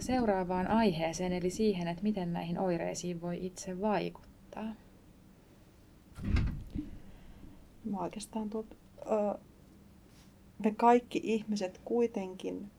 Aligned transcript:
vähän 0.00 0.20
seuraavaan 0.20 0.66
aiheeseen, 0.66 1.32
eli 1.32 1.50
siihen, 1.50 1.88
että 1.88 2.02
miten 2.02 2.32
näihin 2.32 2.58
oireisiin 2.58 3.20
voi 3.20 3.46
itse 3.46 3.80
vaikuttaa. 3.80 4.74
Mä 7.84 7.98
oikeastaan 7.98 8.50
tuot, 8.50 8.66
ö, 9.00 9.38
me 10.64 10.74
kaikki 10.76 11.20
ihmiset 11.22 11.80
kuitenkin 11.84 12.70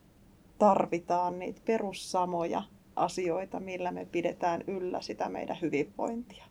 tarvitaan 0.58 1.38
niitä 1.38 1.60
perussamoja 1.64 2.62
asioita, 2.96 3.60
millä 3.60 3.92
me 3.92 4.04
pidetään 4.04 4.64
yllä 4.66 5.00
sitä 5.00 5.28
meidän 5.28 5.58
hyvinvointia. 5.62 6.44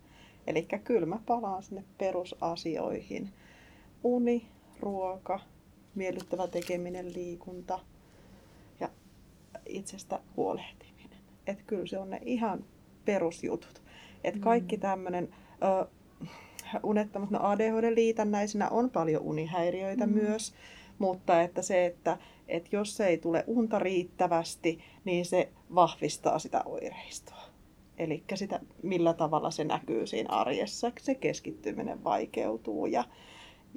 Eli 0.48 0.68
kyllä 0.84 1.06
mä 1.06 1.20
palaan 1.26 1.64
sinne 1.64 1.84
perusasioihin. 1.98 3.30
Uni, 4.04 4.48
ruoka, 4.80 5.40
miellyttävä 5.96 6.48
tekeminen, 6.48 7.14
liikunta 7.14 7.80
itsestä 9.66 10.20
huolehtiminen. 10.38 11.20
Että 11.48 11.64
kyllä 11.68 11.86
se 11.86 11.98
on 11.98 12.10
ne 12.10 12.20
ihan 12.26 12.66
perusjutut. 13.06 13.82
Että 14.24 14.40
mm. 14.40 14.44
kaikki 14.44 14.78
tämmöinen 14.78 15.36
unettomuus, 16.84 17.32
no 17.32 17.40
ADHD-liitännäisenä 17.42 18.70
on 18.70 18.90
paljon 18.90 19.22
unihäiriöitä 19.22 20.08
mm. 20.08 20.14
myös, 20.14 20.54
mutta 21.00 21.42
että 21.42 21.62
se, 21.62 21.86
että, 21.86 22.18
että 22.48 22.70
jos 22.76 23.02
ei 23.02 23.18
tule 23.18 23.44
unta 23.48 23.80
riittävästi, 23.80 24.80
niin 25.06 25.26
se 25.26 25.50
vahvistaa 25.76 26.40
sitä 26.40 26.62
oireistoa. 26.66 27.42
Eli 27.98 28.24
sitä, 28.36 28.60
millä 28.84 29.14
tavalla 29.14 29.52
se 29.52 29.64
näkyy 29.64 30.08
siinä 30.08 30.30
arjessa. 30.30 30.92
Se 31.00 31.16
keskittyminen 31.16 32.04
vaikeutuu 32.04 32.86
ja, 32.86 33.04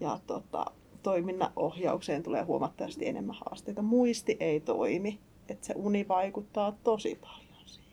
ja 0.01 0.21
tota, 0.27 0.65
toiminnan 1.03 1.53
ohjaukseen 1.57 2.23
tulee 2.23 2.43
huomattavasti 2.43 3.09
enemmän 3.09 3.37
haasteita. 3.45 3.83
Muisti 3.83 4.37
ei 4.41 4.61
toimi, 4.61 5.19
että 5.53 5.67
se 5.67 5.75
uni 5.77 6.09
vaikuttaa 6.09 6.77
tosi 6.85 7.19
paljon 7.21 7.63
siihen. 7.67 7.91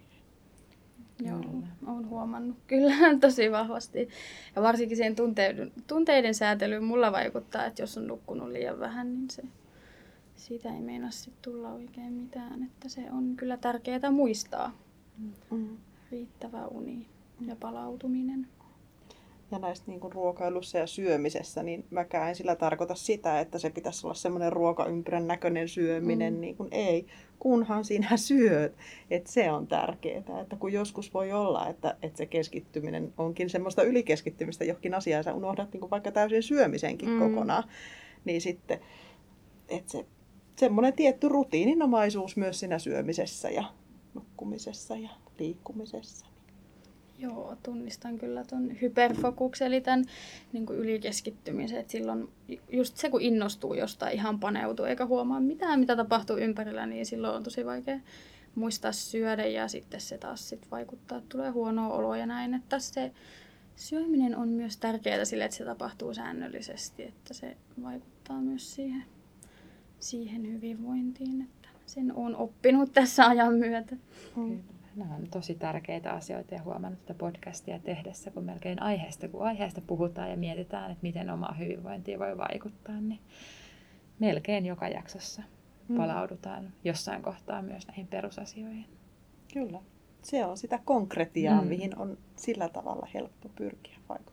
Joo, 1.20 1.64
olen 1.88 2.10
huomannut 2.10 2.58
kyllä 2.68 2.94
tosi 3.22 3.52
vahvasti. 3.52 4.10
Ja 4.56 4.62
varsinkin 4.62 4.98
siihen 4.98 5.16
tunteiden, 5.16 5.72
tunteiden 5.88 6.36
säätelyyn 6.36 6.84
mulla 6.84 7.12
vaikuttaa, 7.12 7.66
että 7.66 7.82
jos 7.82 7.98
on 7.98 8.08
nukkunut 8.08 8.50
liian 8.50 8.80
vähän, 8.80 9.14
niin 9.14 9.30
se, 9.30 9.44
siitä 10.36 10.74
ei 10.74 10.82
meinaa 10.82 11.10
tulla 11.42 11.72
oikein 11.72 12.14
mitään. 12.14 12.64
Että 12.64 12.90
se 12.90 13.12
on 13.12 13.36
kyllä 13.36 13.58
tärkeää 13.58 14.12
muistaa. 14.12 14.78
Mm. 15.52 15.78
Riittävä 16.12 16.68
uni 16.68 17.08
ja 17.48 17.56
palautuminen 17.56 18.48
ja 19.52 19.60
näistä 19.60 19.86
niin 19.88 20.00
kuin 20.00 20.14
ruokailussa 20.14 20.78
ja 20.78 20.88
syömisessä, 20.88 21.64
niin 21.64 21.86
mäkään 21.90 22.30
en 22.30 22.36
sillä 22.36 22.56
tarkoita 22.56 22.96
sitä, 22.96 23.40
että 23.40 23.60
se 23.60 23.70
pitäisi 23.70 24.08
olla 24.08 24.14
semmoinen 24.14 24.54
ruokaympyrän 24.54 25.28
näköinen 25.28 25.68
syöminen, 25.68 26.34
mm. 26.34 26.40
niin 26.40 26.56
kuin 26.58 26.70
ei, 26.72 27.06
kunhan 27.40 27.86
sinä 27.86 28.18
syöt. 28.28 28.74
Että 29.10 29.32
se 29.32 29.52
on 29.52 29.68
tärkeää, 29.68 30.42
että 30.42 30.56
kun 30.56 30.74
joskus 30.74 31.14
voi 31.14 31.32
olla, 31.32 31.68
että, 31.68 31.98
että 32.02 32.18
se 32.18 32.26
keskittyminen 32.26 33.14
onkin 33.18 33.50
semmoista 33.50 33.84
ylikeskittymistä 33.84 34.66
johonkin 34.66 34.94
asiaan, 34.94 35.24
sä 35.24 35.34
unohdat 35.34 35.74
niin 35.74 35.82
kuin 35.82 35.92
vaikka 35.92 36.12
täysin 36.12 36.44
syömisenkin 36.44 37.10
mm. 37.10 37.20
kokonaan, 37.20 37.64
niin 38.26 38.42
sitten, 38.42 38.80
että 39.70 39.92
se 39.92 40.06
semmoinen 40.56 40.94
tietty 40.94 41.30
rutiininomaisuus 41.30 42.38
myös 42.38 42.60
siinä 42.60 42.80
syömisessä 42.80 43.50
ja 43.50 43.64
nukkumisessa 44.14 44.96
ja 44.96 45.10
liikkumisessa. 45.40 46.31
Joo, 47.22 47.56
tunnistan 47.64 48.18
kyllä 48.18 48.44
tuon 48.44 48.82
hyperfokuksen, 48.82 49.68
eli 49.68 49.82
tämän 49.82 50.06
niin 50.54 50.66
ylikeskittymisen. 50.70 51.80
Että 51.80 51.92
silloin 51.92 52.30
just 52.72 52.98
se, 52.98 53.10
kun 53.10 53.22
innostuu 53.22 53.74
jostain, 53.74 54.14
ihan 54.14 54.40
paneutuu 54.40 54.86
eikä 54.86 55.06
huomaa 55.06 55.40
mitään, 55.40 55.80
mitä 55.80 55.96
tapahtuu 55.96 56.38
ympärillä, 56.38 56.86
niin 56.86 57.06
silloin 57.06 57.36
on 57.36 57.44
tosi 57.44 57.66
vaikea 57.66 58.00
muistaa 58.56 58.92
syödä 58.92 59.46
ja 59.46 59.68
sitten 59.68 60.02
se 60.02 60.18
taas 60.18 60.50
sit 60.50 60.72
vaikuttaa, 60.72 61.18
että 61.18 61.30
tulee 61.30 61.50
huonoa 61.50 61.94
oloa 61.94 62.18
ja 62.18 62.26
näin. 62.26 62.54
Että 62.54 62.80
se 62.80 63.12
syöminen 63.76 64.38
on 64.38 64.48
myös 64.48 64.78
tärkeää 64.78 65.26
sille, 65.26 65.46
että 65.46 65.58
se 65.58 65.66
tapahtuu 65.66 66.14
säännöllisesti, 66.14 67.04
että 67.04 67.34
se 67.34 67.58
vaikuttaa 67.84 68.42
myös 68.42 68.76
siihen, 68.76 69.04
siihen 70.00 70.54
hyvinvointiin, 70.54 71.42
että 71.42 71.70
sen 71.86 72.14
on 72.14 72.36
oppinut 72.36 72.94
tässä 72.94 73.26
ajan 73.26 73.54
myötä. 73.54 73.96
Mm 74.36 74.60
nämä 74.96 75.16
on 75.16 75.28
tosi 75.32 75.56
tärkeitä 75.56 76.12
asioita 76.12 76.56
ja 76.56 76.64
huomannut 76.64 77.06
tätä 77.06 77.18
podcastia 77.18 77.80
tehdessä, 77.80 78.32
kun 78.32 78.44
melkein 78.44 78.82
aiheesta, 78.82 79.28
kun 79.28 79.44
aiheesta 79.44 79.82
puhutaan 79.82 80.30
ja 80.30 80.38
mietitään, 80.38 80.92
että 80.92 81.02
miten 81.02 81.30
oma 81.30 81.56
hyvinvointi 81.60 82.20
voi 82.20 82.38
vaikuttaa, 82.38 83.02
niin 83.02 83.22
melkein 84.20 84.66
joka 84.66 84.88
jaksossa 84.88 85.42
mm. 85.88 85.98
palaudutaan 85.98 86.74
jossain 86.84 87.22
kohtaa 87.22 87.62
myös 87.62 87.88
näihin 87.88 88.08
perusasioihin. 88.08 88.86
Kyllä. 89.54 89.80
Se 90.22 90.46
on 90.46 90.58
sitä 90.58 90.80
konkretiaa, 90.86 91.62
mm. 91.62 91.68
mihin 91.68 91.98
on 91.98 92.18
sillä 92.36 92.70
tavalla 92.70 93.08
helppo 93.14 93.50
pyrkiä 93.56 93.98
vaikuttamaan. 94.10 94.31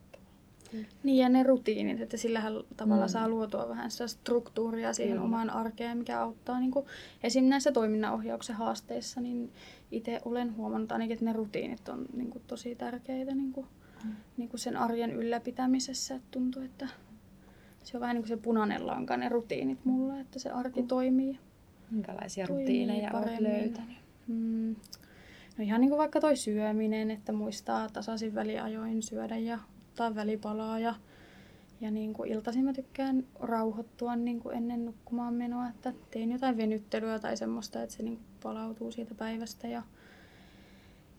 Mm. 0.72 0.84
Niin 1.02 1.18
ja 1.18 1.28
ne 1.28 1.42
rutiinit, 1.42 2.00
että 2.00 2.16
sillähän 2.16 2.52
tavalla 2.76 3.04
mm. 3.04 3.08
saa 3.08 3.28
luotua 3.28 3.68
vähän 3.68 3.90
sitä 3.90 4.06
struktuuria 4.06 4.92
siihen 4.92 5.18
mm. 5.18 5.24
omaan 5.24 5.50
arkeen, 5.50 5.98
mikä 5.98 6.20
auttaa 6.20 6.60
niin 6.60 6.70
kuin, 6.70 6.86
esim. 7.22 7.44
näissä 7.44 7.72
toiminnanohjauksen 7.72 8.56
haasteissa, 8.56 9.20
niin 9.20 9.52
itse 9.90 10.20
olen 10.24 10.56
huomannut 10.56 10.92
ainakin, 10.92 11.12
että 11.12 11.24
ne 11.24 11.32
rutiinit 11.32 11.88
on 11.88 12.06
niin 12.16 12.30
kuin, 12.30 12.42
tosi 12.46 12.74
tärkeitä 12.74 13.34
niin 13.34 13.52
kuin, 13.52 13.66
mm. 14.04 14.10
niin 14.36 14.48
kuin 14.48 14.60
sen 14.60 14.76
arjen 14.76 15.12
ylläpitämisessä. 15.12 16.14
Että 16.14 16.28
tuntuu, 16.30 16.62
että 16.62 16.88
se 17.84 17.96
on 17.96 18.00
vähän 18.00 18.14
niin 18.14 18.22
kuin 18.22 18.28
se 18.28 18.36
punainen 18.36 18.86
lanka, 18.86 19.16
ne 19.16 19.28
rutiinit 19.28 19.84
mulla, 19.84 20.20
että 20.20 20.38
se 20.38 20.50
arki 20.50 20.82
mm. 20.82 20.88
toimii. 20.88 21.38
Minkälaisia 21.90 22.46
toimii 22.46 22.64
rutiineja 22.64 23.10
olet 23.12 23.40
löytänyt? 23.40 23.98
Mm. 24.26 24.76
No 25.58 25.64
ihan 25.64 25.80
niin 25.80 25.88
kuin 25.88 25.98
vaikka 25.98 26.20
toi 26.20 26.36
syöminen, 26.36 27.10
että 27.10 27.32
muistaa 27.32 27.88
tasaisin 27.88 28.34
väliajoin 28.34 29.02
syödä 29.02 29.36
ja 29.36 29.58
ottaa 29.98 30.14
välipalaa 30.14 30.78
ja, 30.78 30.94
ja 31.80 31.90
niin 31.90 32.12
kuin 32.12 32.32
iltaisin 32.32 32.64
mä 32.64 32.72
tykkään 32.72 33.24
rauhoittua 33.40 34.16
niin 34.16 34.40
kuin 34.40 34.56
ennen 34.56 34.84
nukkumaan 34.84 35.34
menoa, 35.34 35.68
että 35.68 35.92
teen 36.10 36.32
jotain 36.32 36.56
venyttelyä 36.56 37.18
tai 37.18 37.36
semmoista, 37.36 37.82
että 37.82 37.94
se 37.94 38.02
niin 38.02 38.18
palautuu 38.42 38.92
siitä 38.92 39.14
päivästä 39.14 39.68
ja 39.68 39.82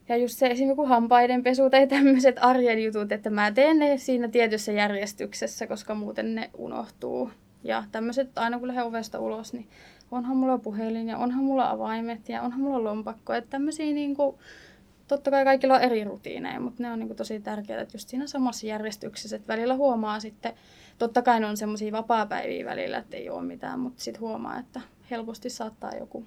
ja 0.10 0.18
just 0.18 0.38
se 0.38 0.46
esimerkiksi 0.46 0.72
joku 0.72 0.86
hampaiden 0.86 1.44
pesu 1.44 1.70
tai 1.70 1.88
tämmöiset 1.88 2.36
arjen 2.42 2.84
jutut, 2.84 3.12
että 3.12 3.30
mä 3.30 3.52
teen 3.52 3.80
ne 3.80 3.98
siinä 3.98 4.28
tietyssä 4.28 4.72
järjestyksessä, 4.72 5.68
koska 5.68 5.96
muuten 5.96 6.36
ne 6.36 6.50
unohtuu. 6.58 7.32
Ja 7.64 7.84
tämmöiset, 7.92 8.38
aina 8.38 8.60
kun 8.60 8.68
lähden 8.68 8.86
ovesta 8.86 9.20
ulos, 9.20 9.54
niin 9.54 9.68
onhan 10.12 10.38
mulla 10.38 10.58
puhelin 10.58 11.08
ja 11.08 11.18
onhan 11.18 11.44
mulla 11.44 11.70
avaimet 11.70 12.30
ja 12.30 12.42
onhan 12.42 12.62
mulla 12.62 12.84
lompakko. 12.84 13.34
Että 13.34 13.50
tämmöisiä 13.50 13.94
niin 13.94 14.16
kuin, 14.16 14.36
totta 15.09 15.31
kai 15.31 15.46
kaikilla 15.46 15.75
on 15.75 15.81
eri 15.81 16.03
rutiineja, 16.03 16.59
mutta 16.59 16.84
ne 16.84 16.92
on 16.92 17.00
niin 17.00 17.16
tosi 17.16 17.40
tärkeää, 17.40 17.81
että 17.81 17.96
just 17.96 18.09
siinä 18.09 18.28
samassa 18.28 18.68
järjestyksessä, 18.68 19.36
että 19.36 19.53
välillä 19.53 19.75
huomaa 19.75 20.20
sitten, 20.20 20.53
totta 20.97 21.22
kai 21.22 21.40
ne 21.40 21.46
on 21.46 21.58
semmoisia 21.58 21.92
vapaa-päiviä 21.92 22.66
välillä, 22.66 22.97
että 22.97 23.18
ei 23.18 23.30
ole 23.30 23.44
mitään, 23.44 23.80
mutta 23.80 24.03
sitten 24.03 24.22
huomaa, 24.22 24.59
että 24.59 24.81
helposti 25.12 25.50
saattaa 25.50 25.96
joku, 25.96 26.25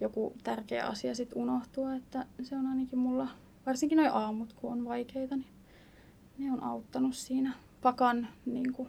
joku 0.00 0.34
tärkeä 0.44 0.86
asia 0.86 1.14
sitten 1.14 1.38
unohtua, 1.38 1.94
että 1.94 2.26
se 2.42 2.56
on 2.56 2.66
ainakin 2.66 2.98
mulla, 2.98 3.28
varsinkin 3.66 3.96
noin 3.96 4.10
aamut, 4.12 4.52
kun 4.52 4.72
on 4.72 4.84
vaikeita, 4.84 5.36
niin 5.36 5.50
ne 6.38 6.52
on 6.52 6.62
auttanut 6.62 7.14
siinä 7.14 7.52
pakan, 7.82 8.28
niin 8.46 8.72
kuin, 8.72 8.88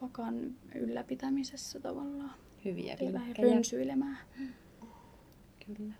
pakan 0.00 0.54
ylläpitämisessä 0.74 1.80
tavallaan. 1.80 2.32
Hyviä 2.64 2.96
vinkkejä. 3.00 3.48
Kyllä. 5.66 5.94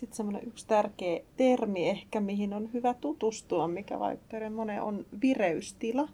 Sitten 0.00 0.16
semmoinen 0.16 0.46
yksi 0.46 0.66
tärkeä 0.66 1.20
termi 1.36 1.88
ehkä, 1.88 2.20
mihin 2.20 2.54
on 2.54 2.72
hyvä 2.72 2.94
tutustua, 2.94 3.68
mikä 3.68 3.98
vaikuttaa 3.98 4.50
monen 4.50 4.82
on 4.82 5.06
vireystila, 5.22 6.08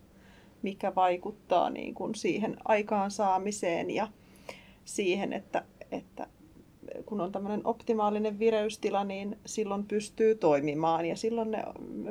mikä 0.62 0.94
vaikuttaa 0.94 1.70
niin 1.70 1.94
kuin 1.94 2.14
siihen 2.14 2.56
aikaansaamiseen 2.64 3.90
ja 3.90 4.08
siihen, 4.84 5.32
että, 5.32 5.64
että 5.90 6.26
kun 7.06 7.20
on 7.20 7.32
tämmöinen 7.32 7.66
optimaalinen 7.66 8.38
vireystila, 8.38 9.04
niin 9.04 9.38
silloin 9.46 9.84
pystyy 9.84 10.34
toimimaan 10.34 11.06
ja 11.06 11.16
silloin 11.16 11.50
ne 11.50 11.64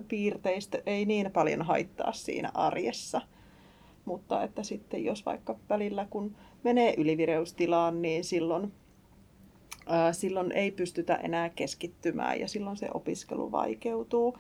piirteistä 0.08 0.78
ei 0.86 1.06
niin 1.06 1.32
paljon 1.32 1.62
haittaa 1.62 2.14
siinä 2.14 2.52
arjessa. 2.54 3.22
Mutta 4.06 4.44
että 4.44 4.64
sitten 4.64 5.06
jos 5.06 5.26
vaikka 5.26 5.56
välillä 5.70 6.08
kun 6.10 6.36
menee 6.64 6.94
ylivireystilaan, 6.98 8.02
niin 8.02 8.24
silloin 8.24 8.72
silloin 10.12 10.52
ei 10.52 10.72
pystytä 10.72 11.16
enää 11.16 11.50
keskittymään 11.50 12.40
ja 12.40 12.48
silloin 12.48 12.78
se 12.78 12.88
opiskelu 12.94 13.52
vaikeutuu. 13.52 14.38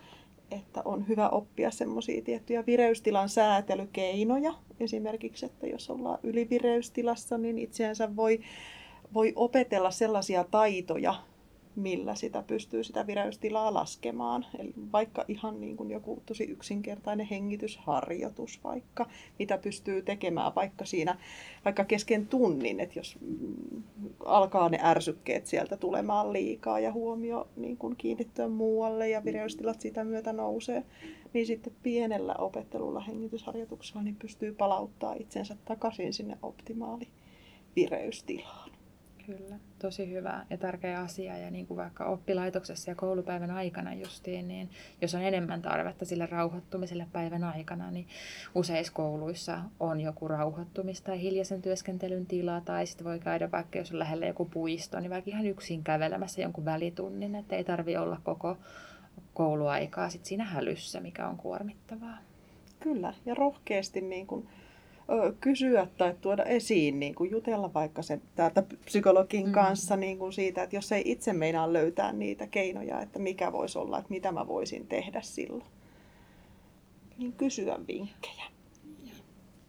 Että 0.51 0.81
on 0.85 1.07
hyvä 1.07 1.29
oppia 1.29 1.71
semmoisia 1.71 2.21
tiettyjä 2.21 2.65
vireystilan 2.65 3.29
säätelykeinoja. 3.29 4.53
Esimerkiksi, 4.79 5.45
että 5.45 5.67
jos 5.67 5.89
ollaan 5.89 6.19
ylivireystilassa, 6.23 7.37
niin 7.37 7.57
itseänsä 7.57 8.15
voi, 8.15 8.39
voi 9.13 9.33
opetella 9.35 9.91
sellaisia 9.91 10.43
taitoja, 10.43 11.15
millä 11.75 12.15
sitä 12.15 12.43
pystyy 12.47 12.83
sitä 12.83 13.07
vireystilaa 13.07 13.73
laskemaan. 13.73 14.45
Eli 14.59 14.73
vaikka 14.91 15.25
ihan 15.27 15.61
niin 15.61 15.77
kuin 15.77 15.91
joku 15.91 16.23
tosi 16.25 16.43
yksinkertainen 16.43 17.25
hengitysharjoitus 17.25 18.59
vaikka, 18.63 19.05
mitä 19.39 19.57
pystyy 19.57 20.01
tekemään 20.01 20.55
vaikka 20.55 20.85
siinä, 20.85 21.17
vaikka 21.65 21.85
kesken 21.85 22.27
tunnin, 22.27 22.79
että 22.79 22.99
jos 22.99 23.17
mm, 23.21 23.83
alkaa 24.25 24.69
ne 24.69 24.79
ärsykkeet 24.83 25.45
sieltä 25.45 25.77
tulemaan 25.77 26.33
liikaa 26.33 26.79
ja 26.79 26.91
huomio 26.91 27.47
niin 27.55 27.77
kuin 27.77 27.95
kiinnittyä 27.95 28.47
muualle 28.47 29.09
ja 29.09 29.25
vireystilat 29.25 29.81
sitä 29.81 30.03
myötä 30.03 30.33
nousee, 30.33 30.83
niin 31.33 31.45
sitten 31.45 31.73
pienellä 31.83 32.35
opettelulla 32.37 32.99
hengitysharjoituksella 32.99 34.01
niin 34.01 34.15
pystyy 34.15 34.53
palauttaa 34.53 35.13
itsensä 35.13 35.57
takaisin 35.65 36.13
sinne 36.13 36.37
optimaali 36.41 37.07
vireystilaan. 37.75 38.64
Kyllä, 39.25 39.55
tosi 39.79 40.11
hyvä 40.11 40.45
ja 40.49 40.57
tärkeä 40.57 40.99
asia. 40.99 41.37
Ja 41.37 41.51
niin 41.51 41.67
kuin 41.67 41.77
vaikka 41.77 42.05
oppilaitoksessa 42.05 42.91
ja 42.91 42.95
koulupäivän 42.95 43.51
aikana 43.51 43.93
justiin, 43.93 44.47
niin 44.47 44.69
jos 45.01 45.15
on 45.15 45.21
enemmän 45.21 45.61
tarvetta 45.61 46.05
sille 46.05 46.25
rauhoittumiselle 46.25 47.07
päivän 47.11 47.43
aikana, 47.43 47.91
niin 47.91 48.07
useissa 48.55 48.93
kouluissa 48.93 49.59
on 49.79 50.01
joku 50.01 50.27
rauhoittumis- 50.27 51.01
tai 51.03 51.21
hiljaisen 51.21 51.61
työskentelyn 51.61 52.25
tila, 52.25 52.61
tai 52.61 52.87
sitten 52.87 53.05
voi 53.05 53.19
käydä 53.19 53.51
vaikka, 53.51 53.77
jos 53.77 53.91
on 53.91 53.99
lähellä 53.99 54.25
joku 54.25 54.45
puisto, 54.45 54.99
niin 54.99 55.11
vaikka 55.11 55.31
ihan 55.31 55.45
yksin 55.45 55.83
kävelemässä 55.83 56.41
jonkun 56.41 56.65
välitunnin, 56.65 57.35
että 57.35 57.55
ei 57.55 57.63
tarvi 57.63 57.97
olla 57.97 58.21
koko 58.23 58.57
kouluaikaa 59.33 60.09
sit 60.09 60.25
siinä 60.25 60.43
hälyssä, 60.43 60.99
mikä 60.99 61.27
on 61.27 61.37
kuormittavaa. 61.37 62.17
Kyllä, 62.79 63.13
ja 63.25 63.35
rohkeasti 63.35 64.01
niin 64.01 64.27
kuin 64.27 64.47
kysyä 65.39 65.87
tai 65.97 66.15
tuoda 66.21 66.43
esiin, 66.43 66.99
niin 66.99 67.15
kuin 67.15 67.31
jutella 67.31 67.73
vaikka 67.73 68.01
sen 68.01 68.21
täältä 68.35 68.63
psykologin 68.85 69.45
mm. 69.45 69.51
kanssa 69.51 69.95
niin 69.95 70.17
kuin 70.17 70.33
siitä, 70.33 70.63
että 70.63 70.75
jos 70.75 70.91
ei 70.91 71.01
itse 71.05 71.33
meinaa 71.33 71.73
löytää 71.73 72.13
niitä 72.13 72.47
keinoja, 72.47 73.01
että 73.01 73.19
mikä 73.19 73.51
voisi 73.51 73.77
olla, 73.77 73.99
että 73.99 74.13
mitä 74.13 74.31
mä 74.31 74.47
voisin 74.47 74.87
tehdä 74.87 75.21
silloin, 75.21 75.69
niin 77.17 77.33
kysyä 77.33 77.79
vinkkejä. 77.87 78.43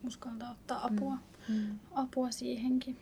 Uskaltaa 0.07 0.51
ottaa 0.51 0.87
apua, 0.87 1.15
mm. 1.49 1.55
mm. 1.55 1.79
apua 1.95 2.31
siihenkin. 2.31 2.97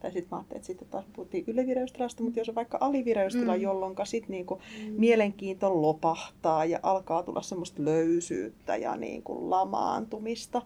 Tai 0.00 0.12
sitten 0.12 0.28
mä 0.30 0.36
ajattelin, 0.36 0.56
että 0.56 0.66
sitten 0.66 0.88
taas 0.88 1.04
puhuttiin 1.12 1.44
ylivireystilasta, 1.46 2.22
mutta 2.22 2.40
jos 2.40 2.48
on 2.48 2.54
vaikka 2.54 2.78
alivireystila, 2.80 3.56
mm. 3.56 3.62
jolloin 3.62 3.94
sitten 4.04 4.30
niinku 4.30 4.54
mm. 4.54 4.92
mielenkiinto 4.98 5.82
lopahtaa 5.82 6.64
ja 6.64 6.78
alkaa 6.82 7.22
tulla 7.22 7.42
semmoista 7.42 7.84
löysyyttä 7.84 8.76
ja 8.76 8.96
niinku 8.96 9.50
lamaantumista, 9.50 10.62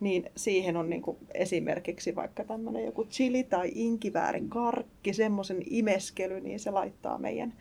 niin 0.00 0.30
siihen 0.36 0.76
on 0.76 0.90
niin 0.90 1.02
kuin 1.02 1.16
esimerkiksi 1.34 2.16
vaikka 2.16 2.44
tämmöinen 2.44 2.84
joku 2.84 3.04
chili 3.04 3.44
tai 3.44 3.70
inkiväärin 3.74 4.48
karkki, 4.48 5.12
semmoisen 5.12 5.62
imeskely, 5.70 6.40
niin 6.40 6.60
se 6.60 6.70
laittaa 6.70 7.18
meidän 7.18 7.54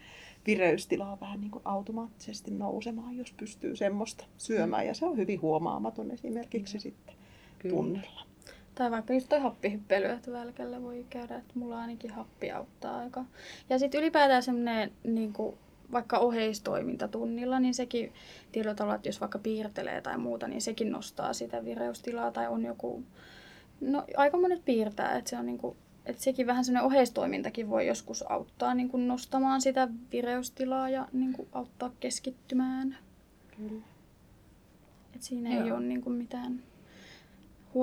vireystilaa 0.48 1.20
vähän 1.20 1.42
niin 1.42 1.52
kuin 1.52 1.62
automaattisesti 1.66 2.52
nousemaan, 2.52 3.18
jos 3.18 3.34
pystyy 3.38 3.76
semmoista 3.76 4.26
syömään. 4.38 4.88
Ja 4.88 4.94
se 4.94 5.06
on 5.06 5.18
hyvin 5.18 5.42
huomaamaton 5.42 6.12
esimerkiksi 6.12 6.78
mm. 6.78 6.82
sitten 6.82 7.16
Kyllä. 7.60 7.76
tunnella. 7.76 8.28
Tai 8.76 8.92
vaikka 8.92 9.14
just 9.14 9.30
toi 9.30 9.40
happihyppely, 9.40 10.06
että 10.06 10.32
välkällä 10.32 10.82
voi 10.82 11.06
käydä, 11.10 11.36
että 11.36 11.54
mulla 11.56 11.80
ainakin 11.80 12.12
happi 12.12 12.52
auttaa 12.52 12.98
aika. 12.98 13.26
Ja 13.70 13.80
sitten 13.80 14.02
ylipäätään 14.02 14.44
semmoinen 14.44 14.92
niin 15.04 15.34
kuin 15.34 15.56
vaikka 15.92 16.18
oheistoiminta 16.18 17.08
tunnilla, 17.08 17.60
niin 17.60 17.74
sekin 17.74 18.14
tietyllä 18.52 18.76
tavalla, 18.76 18.96
että 18.96 19.08
jos 19.08 19.22
vaikka 19.22 19.40
piirtelee 19.40 20.02
tai 20.02 20.18
muuta, 20.18 20.48
niin 20.48 20.62
sekin 20.62 20.92
nostaa 20.92 21.34
sitä 21.34 21.66
vireystilaa 21.66 22.32
tai 22.32 22.48
on 22.48 22.66
joku, 22.66 23.04
no 23.82 24.04
aika 24.18 24.38
monet 24.38 24.66
piirtää, 24.66 25.18
että 25.18 25.30
se 25.30 25.38
on 25.38 25.46
niin 25.46 25.58
kuin, 25.58 25.78
että 26.06 26.24
sekin 26.24 26.48
vähän 26.48 26.66
semmoinen 26.66 26.86
oheistoimintakin 26.86 27.70
voi 27.70 27.88
joskus 27.88 28.32
auttaa 28.32 28.74
niin 28.74 28.90
kuin 28.90 29.08
nostamaan 29.08 29.62
sitä 29.62 29.88
vireystilaa 30.12 30.90
ja 30.90 31.08
niin 31.14 31.34
kuin 31.34 31.48
auttaa 31.52 31.92
keskittymään. 32.00 32.98
Kyllä. 33.58 33.86
Et 35.16 35.22
siinä 35.22 35.54
Joo. 35.54 35.66
ei 35.66 35.72
ole 35.72 35.80
niin 35.80 36.02
kuin 36.02 36.16
mitään 36.16 36.64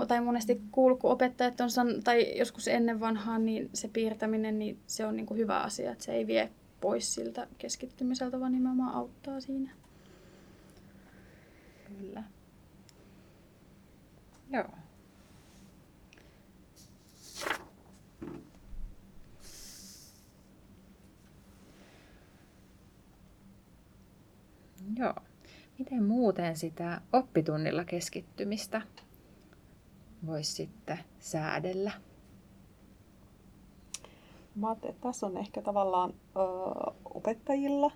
tai 0.08 0.20
monesti 0.20 0.60
kuullut, 0.70 1.00
kun 1.00 1.10
opettajat 1.10 1.60
on 1.60 1.70
san, 1.70 2.02
tai 2.04 2.38
joskus 2.38 2.68
ennen 2.68 3.00
vanhaan, 3.00 3.46
niin 3.46 3.70
se 3.72 3.88
piirtäminen, 3.88 4.58
niin 4.58 4.78
se 4.86 5.06
on 5.06 5.16
niin 5.16 5.26
kuin 5.26 5.38
hyvä 5.38 5.60
asia, 5.60 5.92
että 5.92 6.04
se 6.04 6.12
ei 6.12 6.26
vie 6.26 6.50
pois 6.84 7.14
siltä 7.14 7.46
keskittymiseltä, 7.58 8.40
vaan 8.40 8.52
nimenomaan 8.52 8.94
auttaa 8.94 9.40
siinä. 9.40 9.70
Kyllä. 11.88 12.22
Joo. 14.50 14.68
Joo. 24.96 25.14
Miten 25.78 26.04
muuten 26.04 26.56
sitä 26.56 27.00
oppitunnilla 27.12 27.84
keskittymistä 27.84 28.82
voisi 30.26 30.52
sitten 30.52 30.98
säädellä? 31.20 31.92
Mä 34.54 34.72
että 34.72 34.92
tässä 35.00 35.26
on 35.26 35.36
ehkä 35.36 35.62
tavallaan 35.62 36.10
ö, 36.10 36.40
opettajilla 37.14 37.90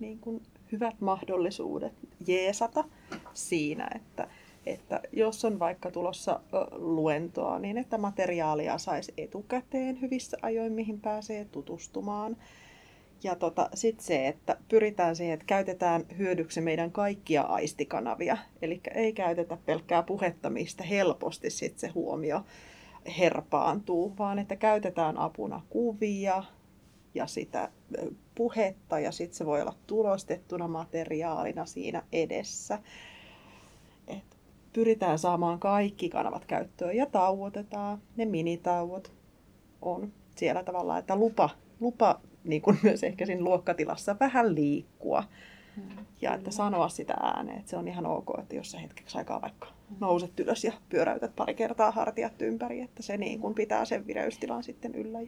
niin 0.00 0.18
kuin 0.18 0.42
hyvät 0.72 1.00
mahdollisuudet 1.00 1.92
jeesata 2.26 2.84
siinä, 3.32 3.88
että, 3.94 4.28
että 4.66 5.00
jos 5.12 5.44
on 5.44 5.58
vaikka 5.58 5.90
tulossa 5.90 6.40
ö, 6.54 6.56
luentoa, 6.72 7.58
niin 7.58 7.78
että 7.78 7.98
materiaalia 7.98 8.78
saisi 8.78 9.14
etukäteen 9.18 10.00
hyvissä 10.00 10.36
ajoin, 10.42 10.72
mihin 10.72 11.00
pääsee 11.00 11.44
tutustumaan. 11.44 12.36
Ja 13.22 13.34
tota, 13.34 13.68
sitten 13.74 14.04
se, 14.04 14.28
että 14.28 14.56
pyritään 14.68 15.16
siihen, 15.16 15.34
että 15.34 15.46
käytetään 15.46 16.04
hyödyksi 16.18 16.60
meidän 16.60 16.92
kaikkia 16.92 17.42
aistikanavia. 17.42 18.36
Eli 18.62 18.80
ei 18.94 19.12
käytetä 19.12 19.58
pelkkää 19.66 20.02
puhetta, 20.02 20.50
mistä 20.50 20.84
helposti 20.84 21.50
sit 21.50 21.78
se 21.78 21.88
huomio 21.88 22.40
herpaantuu, 23.18 24.18
vaan 24.18 24.38
että 24.38 24.56
käytetään 24.56 25.18
apuna 25.18 25.62
kuvia 25.70 26.44
ja 27.14 27.26
sitä 27.26 27.70
puhetta 28.34 28.98
ja 28.98 29.12
sitten 29.12 29.36
se 29.36 29.46
voi 29.46 29.60
olla 29.60 29.74
tulostettuna 29.86 30.68
materiaalina 30.68 31.66
siinä 31.66 32.02
edessä. 32.12 32.78
Et 34.06 34.38
pyritään 34.72 35.18
saamaan 35.18 35.58
kaikki 35.58 36.08
kanavat 36.08 36.44
käyttöön 36.44 36.96
ja 36.96 37.06
tauotetaan. 37.06 38.02
Ne 38.16 38.24
minitauot 38.24 39.12
on 39.82 40.12
siellä 40.36 40.62
tavalla, 40.62 40.98
että 40.98 41.16
lupa, 41.16 41.50
lupa 41.80 42.20
niin 42.44 42.62
kuin 42.62 42.78
myös 42.82 43.04
ehkä 43.04 43.26
siinä 43.26 43.44
luokkatilassa 43.44 44.16
vähän 44.20 44.54
liikkua. 44.54 45.24
Ja 46.22 46.34
että 46.34 46.50
sanoa 46.50 46.88
sitä 46.88 47.14
ääneen, 47.14 47.58
että 47.58 47.70
se 47.70 47.76
on 47.76 47.88
ihan 47.88 48.06
ok, 48.06 48.28
että 48.38 48.56
jos 48.56 48.70
sä 48.70 48.78
hetkeksi 48.78 49.18
aikaa 49.18 49.42
vaikka 49.42 49.68
nouset 50.00 50.40
ylös 50.40 50.64
ja 50.64 50.72
pyöräytät 50.88 51.36
pari 51.36 51.54
kertaa 51.54 51.90
hartiat 51.90 52.42
ympäri, 52.42 52.80
että 52.80 53.02
se 53.02 53.16
niin 53.16 53.40
kuin 53.40 53.54
pitää 53.54 53.84
sen 53.84 54.06
vireystilan 54.06 54.62
sitten 54.62 54.94
yllä. 54.94 55.18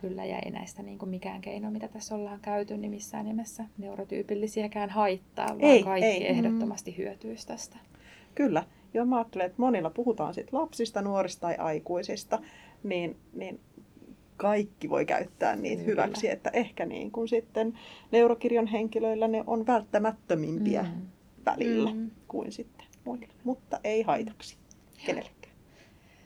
Kyllä, 0.00 0.24
ja 0.24 0.38
ei 0.38 0.50
näistä 0.50 0.82
niin 0.82 0.98
kuin 0.98 1.08
mikään 1.08 1.40
keino, 1.40 1.70
mitä 1.70 1.88
tässä 1.88 2.14
ollaan 2.14 2.40
käyty, 2.40 2.76
niin 2.76 2.90
missään 2.90 3.26
nimessä 3.26 3.64
neurotyypillisiäkään 3.78 4.90
haittaa, 4.90 5.48
vaan 5.48 5.60
ei, 5.60 5.82
kaikki 5.82 6.06
ei. 6.06 6.28
ehdottomasti 6.28 6.90
mm. 6.90 6.96
hyötyisi 6.96 7.46
tästä. 7.46 7.76
Kyllä, 8.34 8.64
ja 8.94 9.04
mä 9.04 9.16
ajattelen, 9.16 9.46
että 9.46 9.62
monilla 9.62 9.90
puhutaan 9.90 10.34
sit 10.34 10.52
lapsista, 10.52 11.02
nuorista 11.02 11.40
tai 11.40 11.56
aikuisista, 11.56 12.38
niin, 12.82 13.16
niin 13.32 13.60
kaikki 14.36 14.90
voi 14.90 15.06
käyttää 15.06 15.56
niitä 15.56 15.82
Kyllä. 15.82 16.02
hyväksi, 16.02 16.30
että 16.30 16.50
ehkä 16.52 16.86
niin 16.86 17.10
kuin 17.10 17.28
sitten 17.28 17.78
neurokirjon 18.12 18.66
henkilöillä 18.66 19.28
ne 19.28 19.44
on 19.46 19.66
välttämättömimpiä 19.66 20.82
mm. 20.82 21.02
välillä 21.46 21.94
mm. 21.94 22.10
kuin 22.28 22.52
sitten 22.52 22.86
muille, 23.04 23.28
mutta 23.44 23.80
ei 23.84 24.02
haitaksi 24.02 24.56
kenellekään. 25.06 25.54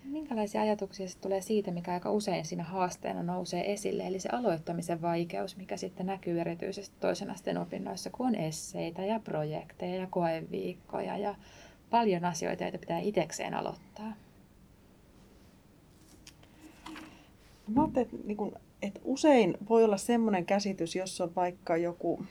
Minkälaisia 0.05 0.61
ajatuksia 0.61 1.09
sitten 1.09 1.23
tulee 1.23 1.41
siitä, 1.41 1.71
mikä 1.71 1.93
aika 1.93 2.11
usein 2.11 2.45
siinä 2.45 2.65
haasteena 2.65 3.23
nousee 3.23 3.73
esille, 3.73 4.07
eli 4.07 4.21
se 4.21 4.29
aloittamisen 4.29 5.03
vaikeus, 5.03 5.57
mikä 5.57 5.77
sitten 5.77 6.07
näkyy 6.07 6.41
erityisesti 6.41 6.97
toisen 7.01 7.31
asteen 7.31 7.59
opinnoissa, 7.59 8.11
kun 8.11 8.27
on 8.27 8.35
esseitä 8.35 9.05
ja 9.05 9.21
projekteja 9.21 10.01
ja 10.01 10.07
koeviikkoja 10.11 11.17
ja 11.17 11.35
paljon 11.91 12.25
asioita, 12.25 12.63
joita 12.63 12.79
pitää 12.79 12.99
itsekseen 12.99 13.55
aloittaa. 13.55 14.13
Mä 17.69 17.89
että, 17.97 18.17
niin 18.25 18.37
kun, 18.37 18.53
että 18.83 19.01
usein 19.05 19.57
voi 19.69 19.85
olla 19.85 19.97
semmoinen 19.97 20.47
käsitys, 20.47 20.97
jos 20.97 21.21
on 21.21 21.35
vaikka 21.37 21.77
joku 21.77 22.25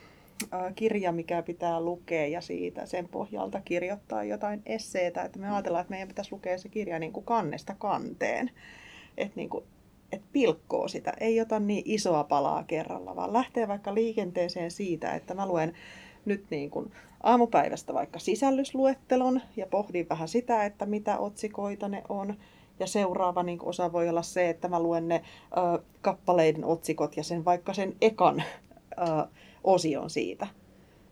kirja, 0.76 1.12
mikä 1.12 1.42
pitää 1.42 1.82
lukea 1.82 2.28
ja 2.28 2.42
siitä 2.42 2.86
sen 2.86 3.08
pohjalta 3.08 3.62
kirjoittaa 3.62 4.24
jotain 4.24 4.62
esseitä. 4.66 5.24
Että 5.24 5.40
me 5.40 5.52
ajatellaan, 5.52 5.82
että 5.82 5.92
meidän 5.92 6.08
pitäisi 6.08 6.32
lukea 6.32 6.58
se 6.58 6.70
kirja 6.70 7.00
niin 7.00 7.14
kuin 7.14 7.26
kannesta 7.26 7.76
kanteen. 7.80 8.52
Että 9.18 9.34
niin 9.36 9.50
kuin, 9.50 9.64
et 10.12 10.22
pilkkoo 10.32 10.88
sitä, 10.88 11.14
ei 11.20 11.42
ota 11.42 11.60
niin 11.60 11.84
isoa 11.86 12.24
palaa 12.24 12.64
kerralla, 12.64 13.16
vaan 13.16 13.34
lähtee 13.34 13.68
vaikka 13.68 13.94
liikenteeseen 13.94 14.72
siitä, 14.72 15.12
että 15.12 15.34
mä 15.34 15.48
luen 15.48 15.74
nyt 16.26 16.46
niin 16.50 16.70
kuin 16.70 16.92
aamupäivästä 17.24 17.94
vaikka 17.94 18.20
sisällysluettelon 18.20 19.42
ja 19.56 19.66
pohdin 19.66 20.10
vähän 20.10 20.28
sitä, 20.28 20.66
että 20.66 20.86
mitä 20.86 21.18
otsikoita 21.18 21.88
ne 21.88 22.04
on. 22.10 22.36
Ja 22.80 22.88
seuraava 22.88 23.44
niin 23.44 23.60
osa 23.62 23.94
voi 23.94 24.10
olla 24.10 24.22
se, 24.22 24.50
että 24.50 24.68
mä 24.68 24.80
luen 24.80 25.08
ne 25.08 25.22
ö, 25.76 25.82
kappaleiden 26.02 26.66
otsikot 26.66 27.18
ja 27.18 27.24
sen 27.24 27.46
vaikka 27.46 27.74
sen 27.74 27.96
ekan 28.02 28.44
ö, 28.92 29.28
osion 29.64 30.10
siitä. 30.10 30.48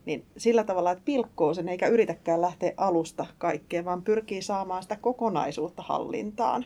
Niin 0.05 0.25
sillä 0.37 0.63
tavalla, 0.63 0.91
että 0.91 1.05
pilkkoo 1.05 1.53
sen 1.53 1.69
eikä 1.69 1.87
yritäkään 1.87 2.41
lähteä 2.41 2.73
alusta 2.77 3.25
kaikkeen, 3.37 3.85
vaan 3.85 4.01
pyrkii 4.01 4.41
saamaan 4.41 4.83
sitä 4.83 4.97
kokonaisuutta 5.01 5.83
hallintaan 5.83 6.65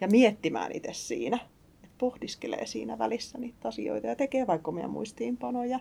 ja 0.00 0.08
miettimään 0.08 0.72
itse 0.72 0.92
siinä. 0.92 1.38
Et 1.84 1.90
pohdiskelee 1.98 2.66
siinä 2.66 2.98
välissä 2.98 3.38
niitä 3.38 3.68
asioita 3.68 4.06
ja 4.06 4.16
tekee 4.16 4.46
vaikka 4.46 4.70
omia 4.70 4.88
muistiinpanoja. 4.88 5.80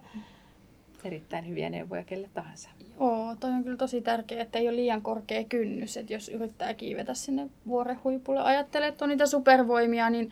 Erittäin 1.06 1.48
hyviä 1.48 1.70
neuvoja 1.70 2.04
kelle 2.04 2.30
tahansa. 2.34 2.70
Joo, 3.00 3.36
toi 3.40 3.52
on 3.52 3.64
kyllä 3.64 3.78
tosi 3.78 4.02
tärkeää, 4.02 4.42
että 4.42 4.60
ei 4.60 4.68
ole 4.68 4.76
liian 4.76 5.02
korkea 5.02 5.44
kynnys, 5.44 5.98
että 5.98 6.14
jos 6.14 6.30
yrittää 6.30 6.74
kiivetä 6.74 7.14
sinne 7.14 7.50
vuoren 7.68 8.00
huipulle, 8.04 8.42
ajattelee, 8.42 8.88
että 8.88 9.06
on 9.06 9.10
niitä 9.10 9.26
supervoimia, 9.26 10.10
niin 10.10 10.32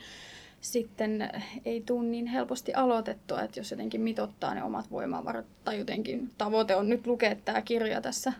sitten 0.60 1.30
ei 1.64 1.82
tule 1.86 2.04
niin 2.04 2.26
helposti 2.26 2.74
aloitettua, 2.74 3.42
että 3.42 3.60
jos 3.60 3.70
jotenkin 3.70 4.00
mitottaa 4.00 4.54
ne 4.54 4.62
omat 4.62 4.90
voimavarat 4.90 5.46
tai 5.64 5.78
jotenkin 5.78 6.30
tavoite 6.38 6.76
on 6.76 6.88
nyt 6.88 7.06
lukea 7.06 7.36
tämä 7.44 7.62
kirja 7.62 8.00
tässä 8.00 8.32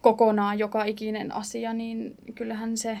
kokonaan 0.00 0.58
joka 0.58 0.84
ikinen 0.84 1.34
asia, 1.34 1.72
niin 1.72 2.14
kyllähän 2.34 2.76
se 2.76 2.98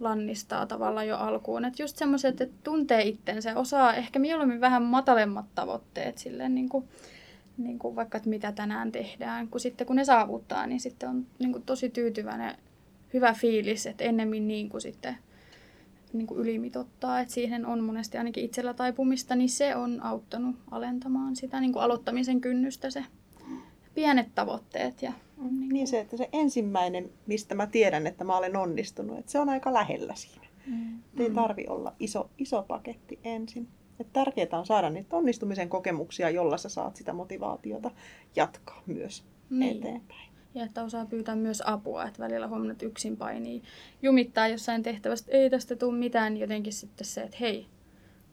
lannistaa 0.00 0.66
tavallaan 0.66 1.08
jo 1.08 1.16
alkuun. 1.16 1.64
Että 1.64 1.82
just 1.82 1.96
semmoiset, 1.96 2.40
että 2.40 2.56
tuntee 2.64 3.02
itsensä, 3.02 3.58
osaa 3.58 3.94
ehkä 3.94 4.18
mieluummin 4.18 4.60
vähän 4.60 4.82
matalemmat 4.82 5.46
tavoitteet 5.54 6.18
silleen 6.18 6.54
niin 6.54 6.68
kuin, 6.68 6.84
niin 7.64 7.78
kuin 7.78 7.96
vaikka, 7.96 8.18
että 8.18 8.30
mitä 8.30 8.52
tänään 8.52 8.92
tehdään, 8.92 9.48
kun 9.48 9.60
sitten 9.60 9.86
kun 9.86 9.96
ne 9.96 10.04
saavuttaa, 10.04 10.66
niin 10.66 10.80
sitten 10.80 11.08
on 11.08 11.26
niin 11.38 11.52
kuin 11.52 11.62
tosi 11.62 11.90
tyytyväinen, 11.90 12.54
hyvä 13.14 13.32
fiilis, 13.32 13.86
että 13.86 14.04
ennemmin 14.04 14.48
niin 14.48 14.68
kuin 14.68 14.80
sitten 14.80 15.16
niin 16.12 16.26
kuin 16.26 16.40
ylimitottaa, 16.40 17.20
että 17.20 17.34
siihen 17.34 17.66
on 17.66 17.84
monesti 17.84 18.18
ainakin 18.18 18.44
itsellä 18.44 18.74
taipumista, 18.74 19.36
niin 19.36 19.48
se 19.48 19.76
on 19.76 20.02
auttanut 20.02 20.56
alentamaan 20.70 21.36
sitä 21.36 21.60
niin 21.60 21.72
kuin 21.72 21.82
aloittamisen 21.82 22.40
kynnystä 22.40 22.90
se 22.90 23.04
pienet 23.94 24.34
tavoitteet. 24.34 25.02
Ja, 25.02 25.12
niin, 25.50 25.68
niin 25.68 25.86
se, 25.86 26.00
että 26.00 26.16
se 26.16 26.28
ensimmäinen, 26.32 27.10
mistä 27.26 27.54
mä 27.54 27.66
tiedän, 27.66 28.06
että 28.06 28.24
mä 28.24 28.36
olen 28.36 28.56
onnistunut, 28.56 29.18
että 29.18 29.32
se 29.32 29.38
on 29.38 29.48
aika 29.48 29.72
lähellä 29.72 30.14
siinä. 30.14 30.46
Mm. 30.66 30.98
Ei 31.18 31.28
mm. 31.28 31.34
tarvi 31.34 31.64
olla 31.68 31.92
iso, 32.00 32.30
iso 32.38 32.62
paketti 32.62 33.18
ensin. 33.24 33.68
Et 34.00 34.12
tärkeää 34.12 34.58
on 34.58 34.66
saada 34.66 34.90
niitä 34.90 35.16
onnistumisen 35.16 35.68
kokemuksia, 35.68 36.30
jolla 36.30 36.56
sä 36.56 36.68
saat 36.68 36.96
sitä 36.96 37.12
motivaatiota 37.12 37.90
jatkaa 38.36 38.82
myös 38.86 39.24
niin. 39.50 39.76
eteenpäin. 39.76 40.30
Ja 40.54 40.64
että 40.64 40.82
osaa 40.82 41.06
pyytää 41.06 41.36
myös 41.36 41.62
apua, 41.66 42.04
että 42.04 42.22
välillä 42.22 42.48
huomannut, 42.48 42.72
että 42.72 42.86
yksin 42.86 43.16
painii 43.16 43.62
jumittaa 44.02 44.48
jossain 44.48 44.82
tehtävästä, 44.82 45.32
ei 45.32 45.50
tästä 45.50 45.76
tule 45.76 45.98
mitään, 45.98 46.34
niin 46.34 46.40
jotenkin 46.40 46.72
sitten 46.72 47.06
se, 47.06 47.22
että 47.22 47.36
hei, 47.40 47.66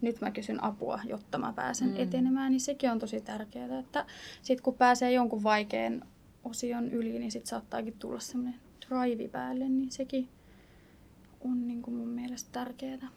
nyt 0.01 0.21
mä 0.21 0.31
kysyn 0.31 0.63
apua, 0.63 0.99
jotta 1.05 1.37
mä 1.37 1.53
pääsen 1.53 1.89
mm. 1.89 1.97
etenemään, 1.97 2.51
niin 2.51 2.61
sekin 2.61 2.91
on 2.91 2.99
tosi 2.99 3.21
tärkeää, 3.21 3.79
että 3.79 4.05
sitten 4.41 4.63
kun 4.63 4.73
pääsee 4.73 5.11
jonkun 5.11 5.43
vaikean 5.43 6.01
osion 6.43 6.91
yli, 6.91 7.19
niin 7.19 7.31
sitten 7.31 7.49
saattaakin 7.49 7.93
tulla 7.99 8.19
semmoinen 8.19 8.59
drive 8.87 9.27
päälle, 9.27 9.69
niin 9.69 9.91
sekin 9.91 10.29
on 11.41 11.67
niin 11.67 11.81
kuin 11.81 11.95
mun 11.95 12.09
mielestä 12.09 12.49
tärkeää. 12.51 13.07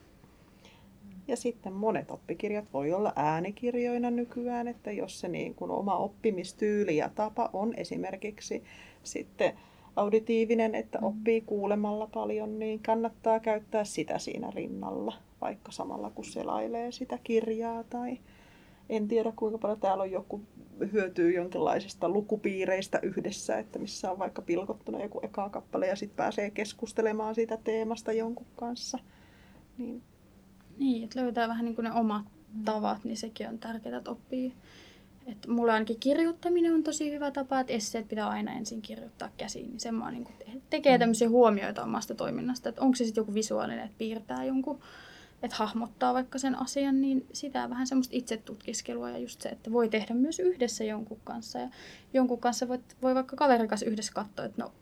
Ja 1.31 1.37
sitten 1.37 1.73
monet 1.73 2.11
oppikirjat 2.11 2.65
voi 2.73 2.93
olla 2.93 3.13
äänikirjoina 3.17 4.11
nykyään, 4.11 4.69
että 4.69 4.93
jos 4.93 5.21
se 5.21 5.29
niin 5.29 5.55
kuin 5.55 5.71
oma 5.71 5.97
oppimistyyli 5.97 6.97
ja 6.97 7.11
tapa 7.15 7.51
on 7.53 7.75
esimerkiksi 7.77 8.65
sitten 9.03 9.53
auditiivinen, 9.97 10.75
että 10.75 10.99
mm. 10.99 11.05
oppii 11.05 11.41
kuulemalla 11.41 12.07
paljon, 12.07 12.59
niin 12.59 12.81
kannattaa 12.83 13.41
käyttää 13.41 13.85
sitä 13.85 14.19
siinä 14.19 14.51
rinnalla, 14.51 15.15
vaikka 15.41 15.73
samalla 15.73 16.11
kun 16.11 16.25
selailee 16.25 16.93
sitä 16.93 17.19
kirjaa 17.25 17.85
tai 17.85 18.19
en 18.89 19.09
tiedä 19.09 19.33
kuinka 19.37 19.59
paljon 19.59 19.81
täällä 19.81 20.03
on 20.03 20.11
joku 20.11 20.41
hyötyy 20.93 21.35
jonkinlaisista 21.35 22.09
lukupiireistä 22.09 22.99
yhdessä, 23.03 23.59
että 23.59 23.79
missä 23.79 24.11
on 24.11 24.19
vaikka 24.19 24.43
pilkottuna 24.43 25.03
joku 25.03 25.21
eka 25.23 25.49
kappale 25.49 25.87
ja 25.87 25.97
sitten 25.97 26.17
pääsee 26.17 26.51
keskustelemaan 26.51 27.35
siitä 27.35 27.59
teemasta 27.65 28.13
jonkun 28.13 28.47
kanssa. 28.57 28.99
Niin 29.79 30.03
niin, 30.81 31.05
että 31.05 31.21
löytää 31.21 31.49
vähän 31.49 31.65
niin 31.65 31.75
kuin 31.75 31.85
ne 31.85 31.93
omat 31.93 32.25
tavat, 32.65 33.05
niin 33.05 33.17
sekin 33.17 33.49
on 33.49 33.59
tärkeää, 33.59 33.99
että 33.99 34.11
oppii. 34.11 34.55
Että 35.27 35.51
mulla 35.51 35.73
ainakin 35.73 36.01
kirjoittaminen 36.01 36.75
on 36.75 36.83
tosi 36.83 37.13
hyvä 37.13 37.31
tapa, 37.31 37.61
että 37.61 37.73
esseet 37.73 38.09
pitää 38.09 38.29
aina 38.29 38.53
ensin 38.53 38.83
kirjoittaa 38.83 39.29
käsiin. 39.37 39.71
Niin 39.71 39.81
sen 39.81 39.95
niin 40.11 40.25
kuin 40.25 40.63
tekee 40.71 40.97
mm. 40.97 41.01
tämmöisiä 41.01 41.29
huomioita 41.29 41.85
omasta 41.85 42.15
toiminnasta, 42.15 42.69
että 42.69 42.83
onko 42.83 42.97
se 42.97 43.05
sitten 43.05 43.23
joku 43.23 43.35
visuaalinen, 43.35 43.85
että 43.85 43.99
piirtää 43.99 44.45
jonkun, 44.45 44.81
että 45.43 45.57
hahmottaa 45.57 46.15
vaikka 46.15 46.39
sen 46.39 46.59
asian, 46.59 47.01
niin 47.01 47.27
sitä 47.33 47.71
vähän 47.71 47.87
semmoista 47.87 48.17
itsetutkiskelua 48.17 49.11
ja 49.11 49.19
just 49.19 49.41
se, 49.41 49.49
että 49.49 49.73
voi 49.73 49.89
tehdä 49.89 50.15
myös 50.15 50.39
yhdessä 50.39 50.85
jonkun 50.85 51.21
kanssa. 51.25 51.59
Ja 51.59 51.69
jonkun 52.15 52.41
kanssa 52.41 52.69
voi, 52.69 52.79
voi 53.03 53.15
vaikka 53.15 53.37
kaverin 53.37 53.69
kanssa 53.69 53.87
yhdessä 53.87 54.13
katsoa, 54.13 54.45
että 54.45 54.63
no, 54.63 54.73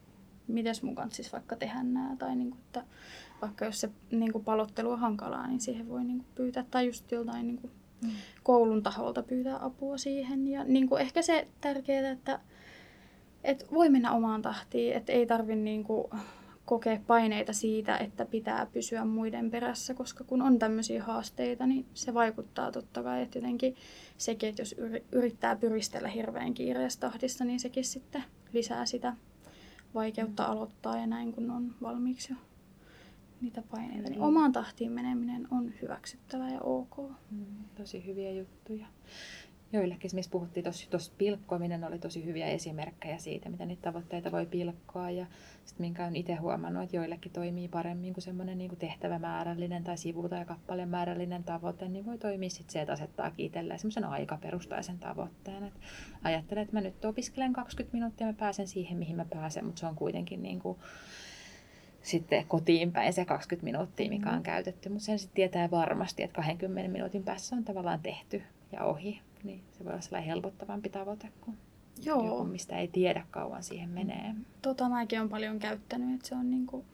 miten 0.49 0.75
mun 0.83 0.95
kanssa 0.95 1.17
siis 1.17 1.33
vaikka 1.33 1.57
tehdä 1.57 1.83
nämä, 1.83 2.17
tai 2.19 2.37
niin 2.37 2.51
kuin, 2.51 2.61
että 2.61 2.85
vaikka 3.43 3.65
jos 3.65 3.81
se 3.81 3.91
niin 4.11 4.33
kuin 4.33 4.45
palottelu 4.45 4.91
on 4.91 4.99
hankalaa, 4.99 5.47
niin 5.47 5.61
siihen 5.61 5.89
voi 5.89 6.05
niin 6.05 6.19
kuin 6.19 6.29
pyytää, 6.35 6.65
tai 6.71 6.87
just 6.87 7.13
joltain 7.13 7.47
niin 7.47 7.59
kuin 7.59 7.73
mm. 8.03 8.11
koulun 8.43 8.83
taholta 8.83 9.23
pyytää 9.23 9.65
apua 9.65 9.99
siihen. 9.99 10.49
Ja 10.49 10.65
niin 10.65 10.89
kuin 10.89 11.01
ehkä 11.01 11.23
se 11.23 11.49
tärkeää, 11.61 12.11
että, 12.11 12.41
että 13.45 13.65
voi 13.73 13.89
mennä 13.89 14.13
omaan 14.13 14.43
tahtiin, 14.43 14.97
että 14.97 15.13
ei 15.13 15.27
tarvitse 15.27 15.63
niin 15.63 15.85
kuin 15.85 16.05
kokea 16.65 17.01
paineita 17.07 17.53
siitä, 17.53 17.97
että 17.97 18.25
pitää 18.25 18.67
pysyä 18.67 19.05
muiden 19.05 19.51
perässä, 19.51 19.95
koska 19.95 20.25
kun 20.25 20.43
on 20.43 20.59
tämmöisiä 20.59 21.03
haasteita, 21.03 21.67
niin 21.67 21.87
se 21.95 22.15
vaikuttaa 22.15 22.73
totta 22.73 23.03
kai, 23.03 23.23
että 23.23 23.39
jotenkin 23.39 23.77
sekin, 24.17 24.49
että 24.49 24.63
jos 24.63 24.75
yrittää 25.13 25.57
pyristellä 25.57 26.09
hirveän 26.09 26.55
kiireessä 26.55 27.01
tahdissa, 27.01 27.45
niin 27.45 27.61
sekin 27.61 27.85
sitten 27.85 28.25
lisää 28.53 28.87
sitä 28.87 29.17
vaikeutta 29.95 30.43
mm. 30.43 30.51
aloittaa 30.51 30.99
ja 30.99 31.07
näin, 31.07 31.33
kun 31.33 31.51
on 31.51 31.75
valmiiksi 31.83 32.33
jo 32.33 32.37
niitä 33.41 33.63
paineita, 33.71 34.11
niin 34.11 34.21
omaan 34.21 34.53
tahtiin 34.53 34.93
meneminen 34.93 35.49
on 35.51 35.73
hyväksyttävä 35.83 36.49
ja 36.49 36.61
ok. 36.61 36.97
Mm, 37.31 37.47
tosi 37.77 38.07
hyviä 38.07 38.31
juttuja. 38.31 38.87
Joillekin 39.73 40.07
esimerkiksi 40.07 40.31
puhuttiin 40.31 40.65
tuossa 40.91 41.13
pilkkoaminen 41.19 41.85
oli 41.85 41.99
tosi 41.99 42.25
hyviä 42.25 42.47
esimerkkejä 42.47 43.19
siitä, 43.19 43.49
miten 43.49 43.69
niitä 43.69 43.83
tavoitteita 43.83 44.33
voi 44.33 44.47
pilkkoa. 44.47 45.11
Ja 45.11 45.27
sitten 45.65 45.85
minkä 45.85 46.03
olen 46.03 46.17
itse 46.17 46.35
huomannut, 46.35 46.83
että 46.83 46.97
joillekin 46.97 47.33
toimii 47.33 47.69
paremmin 47.69 48.15
kuin 48.15 48.23
semmoinen 48.23 48.59
niin 48.59 48.77
tehtävämäärällinen 48.77 49.85
tai 49.85 49.99
sivu- 49.99 50.29
tai 50.29 50.45
kappaleen 50.45 50.89
määrällinen 50.89 51.45
tavoite, 51.45 51.89
niin 51.89 52.07
voi 52.07 52.19
toimia 52.19 52.51
sitten 52.51 52.73
se, 52.73 52.81
että 52.81 52.93
asettaa 52.93 53.33
itselleen 53.39 53.79
semmoisen 53.79 54.05
aikaperustaisen 54.05 54.99
tavoitteen. 54.99 55.65
Että 55.65 55.81
ajattelen, 56.23 56.63
että 56.63 56.77
mä 56.77 56.81
nyt 56.81 57.05
opiskelen 57.05 57.53
20 57.53 57.97
minuuttia 57.97 58.27
ja 58.27 58.33
mä 58.33 58.39
pääsen 58.39 58.69
siihen, 58.69 58.99
mihin 58.99 59.17
mä 59.17 59.25
pääsen, 59.25 59.65
mutta 59.65 59.81
se 59.81 59.87
on 59.87 59.97
kuitenkin 59.97 60.43
niin 60.43 60.59
kuin 60.59 60.79
sitten 62.09 62.45
kotiin 62.49 62.93
päin 62.93 63.13
se 63.13 63.25
20 63.25 63.65
minuuttia, 63.65 64.09
mikä 64.09 64.31
on 64.31 64.37
mm. 64.37 64.43
käytetty. 64.43 64.89
Mutta 64.89 65.05
sen 65.05 65.19
sitten 65.19 65.35
tietää 65.35 65.71
varmasti, 65.71 66.23
että 66.23 66.37
20 66.37 66.93
minuutin 66.93 67.25
päässä 67.25 67.57
on 67.57 67.65
tavallaan 67.65 68.01
tehty 68.01 68.43
ja 68.73 68.85
ohi. 68.85 69.21
Niin 69.45 69.63
se 69.73 69.85
voi 69.85 69.93
olla 69.93 70.03
sellainen 70.03 70.29
helpottavampi 70.29 70.89
tavoite 70.89 71.29
kuin 71.41 71.57
Joo. 72.03 72.25
joku, 72.25 72.45
mistä 72.45 72.79
ei 72.79 72.89
tiedä 72.89 73.27
kauan 73.31 73.63
siihen 73.63 73.91
menee. 73.91 74.35
Tota 74.63 74.89
mäkin 74.89 75.19
olen 75.19 75.31
paljon 75.31 75.59
käyttänyt, 75.59 76.15
että 76.15 76.29
se 76.29 76.35
on 76.35 76.51
niinku, 76.51 76.85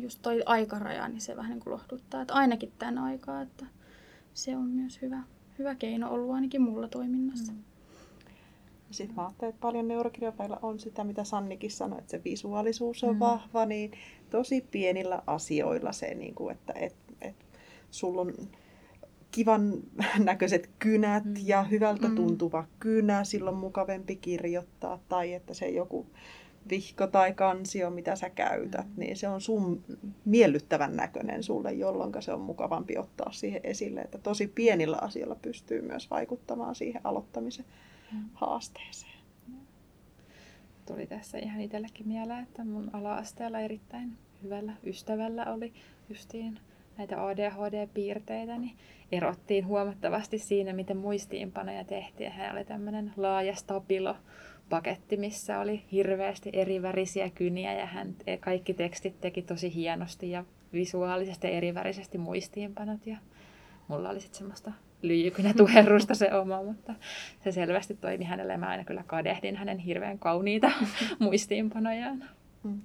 just 0.00 0.18
toi 0.22 0.42
aikaraja, 0.46 1.08
niin 1.08 1.20
se 1.20 1.36
vähän 1.36 1.50
niin 1.50 1.60
kuin 1.60 1.72
lohduttaa, 1.72 2.22
että 2.22 2.34
ainakin 2.34 2.72
tämän 2.78 2.98
aikaa, 2.98 3.42
että 3.42 3.66
se 4.34 4.56
on 4.56 4.66
myös 4.66 5.02
hyvä, 5.02 5.22
hyvä 5.58 5.74
keino 5.74 6.10
ollut 6.10 6.34
ainakin 6.34 6.62
mulla 6.62 6.88
toiminnassa. 6.88 7.52
Mm. 7.52 7.58
Sitten 8.94 9.16
mä 9.16 9.22
ajattelen, 9.26 9.50
että 9.50 9.60
paljon 9.60 9.88
neurokirjapäillä 9.88 10.58
on 10.62 10.78
sitä, 10.78 11.04
mitä 11.04 11.24
Sannikin 11.24 11.70
sanoi, 11.70 11.98
että 11.98 12.10
se 12.10 12.24
visuaalisuus 12.24 13.04
on 13.04 13.14
mm. 13.14 13.20
vahva, 13.20 13.66
niin 13.66 13.92
tosi 14.30 14.66
pienillä 14.70 15.22
asioilla 15.26 15.92
se, 15.92 16.14
niin 16.14 16.34
kuin, 16.34 16.52
että 16.52 16.72
et, 16.76 16.96
et, 17.20 17.36
sulla 17.90 18.20
on 18.20 18.34
kivan 19.30 19.72
näköiset 20.24 20.70
kynät 20.78 21.24
mm. 21.24 21.34
ja 21.44 21.62
hyvältä 21.62 22.08
mm. 22.08 22.14
tuntuva 22.14 22.64
kynä, 22.80 23.24
silloin 23.24 23.56
mukavempi 23.56 24.16
kirjoittaa, 24.16 24.98
tai 25.08 25.32
että 25.32 25.54
se 25.54 25.68
joku 25.68 26.06
vihko 26.70 27.06
tai 27.06 27.32
kansio, 27.32 27.90
mitä 27.90 28.16
sä 28.16 28.30
käytät, 28.30 28.86
mm. 28.86 28.92
niin 28.96 29.16
se 29.16 29.28
on 29.28 29.40
sun 29.40 29.84
miellyttävän 30.24 30.96
näköinen 30.96 31.42
sulle, 31.42 31.72
jolloin 31.72 32.12
se 32.20 32.32
on 32.32 32.40
mukavampi 32.40 32.98
ottaa 32.98 33.32
siihen 33.32 33.60
esille. 33.64 34.00
Että 34.00 34.18
tosi 34.18 34.46
pienillä 34.46 34.98
asioilla 35.00 35.36
pystyy 35.42 35.82
myös 35.82 36.10
vaikuttamaan 36.10 36.74
siihen 36.74 37.00
aloittamisen 37.04 37.64
haasteeseen. 38.34 39.12
Tuli 40.86 41.06
tässä 41.06 41.38
ihan 41.38 41.60
itsellekin 41.60 42.08
mieleen, 42.08 42.42
että 42.42 42.64
mun 42.64 42.90
ala-asteella 42.92 43.60
erittäin 43.60 44.16
hyvällä 44.42 44.72
ystävällä 44.86 45.44
oli 45.44 45.72
justiin 46.08 46.58
näitä 46.98 47.26
ADHD-piirteitä, 47.26 48.58
niin 48.58 48.76
erottiin 49.12 49.66
huomattavasti 49.66 50.38
siinä, 50.38 50.72
miten 50.72 50.96
muistiinpanoja 50.96 51.84
tehtiin. 51.84 52.32
Hän 52.32 52.56
oli 52.56 52.64
tämmöinen 52.64 53.12
laaja 53.16 53.54
stabilo 53.54 54.16
paketti, 54.68 55.16
missä 55.16 55.60
oli 55.60 55.84
hirveästi 55.92 56.50
erivärisiä 56.52 57.30
kyniä 57.30 57.72
ja 57.72 57.86
hän 57.86 58.14
kaikki 58.40 58.74
tekstit 58.74 59.20
teki 59.20 59.42
tosi 59.42 59.74
hienosti 59.74 60.30
ja 60.30 60.44
visuaalisesti 60.72 61.46
erivärisesti 61.46 62.18
muistiinpanot. 62.18 63.06
Ja 63.06 63.16
mulla 63.88 64.10
oli 64.10 64.20
sitten 64.20 64.38
semmoista 64.38 64.72
lyijykynä 65.08 65.54
tuherrusta 65.58 66.14
se 66.14 66.34
oma, 66.34 66.62
mutta 66.62 66.94
se 67.44 67.52
selvästi 67.52 67.94
toimi 67.94 68.24
hänelle. 68.24 68.56
Mä 68.56 68.68
aina 68.68 68.84
kyllä 68.84 69.04
kadehdin 69.06 69.56
hänen 69.56 69.78
hirveän 69.78 70.18
kauniita 70.18 70.70
muistiinpanojaan. 71.18 72.24
Mm. 72.62 72.80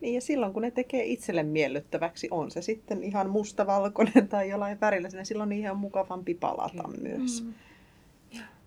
Niin 0.00 0.14
ja 0.14 0.20
silloin 0.20 0.52
kun 0.52 0.62
ne 0.62 0.70
tekee 0.70 1.04
itselle 1.04 1.42
miellyttäväksi, 1.42 2.28
on 2.30 2.50
se 2.50 2.62
sitten 2.62 3.02
ihan 3.02 3.30
mustavalkoinen 3.30 4.28
tai 4.28 4.48
jollain 4.48 4.80
värillä, 4.80 5.08
niin 5.08 5.26
silloin 5.26 5.48
on 5.48 5.52
ihan 5.52 5.76
mukavampi 5.76 6.34
palata 6.34 6.82
Kyllä. 6.82 7.08
myös. 7.08 7.44
Mm. 7.44 7.54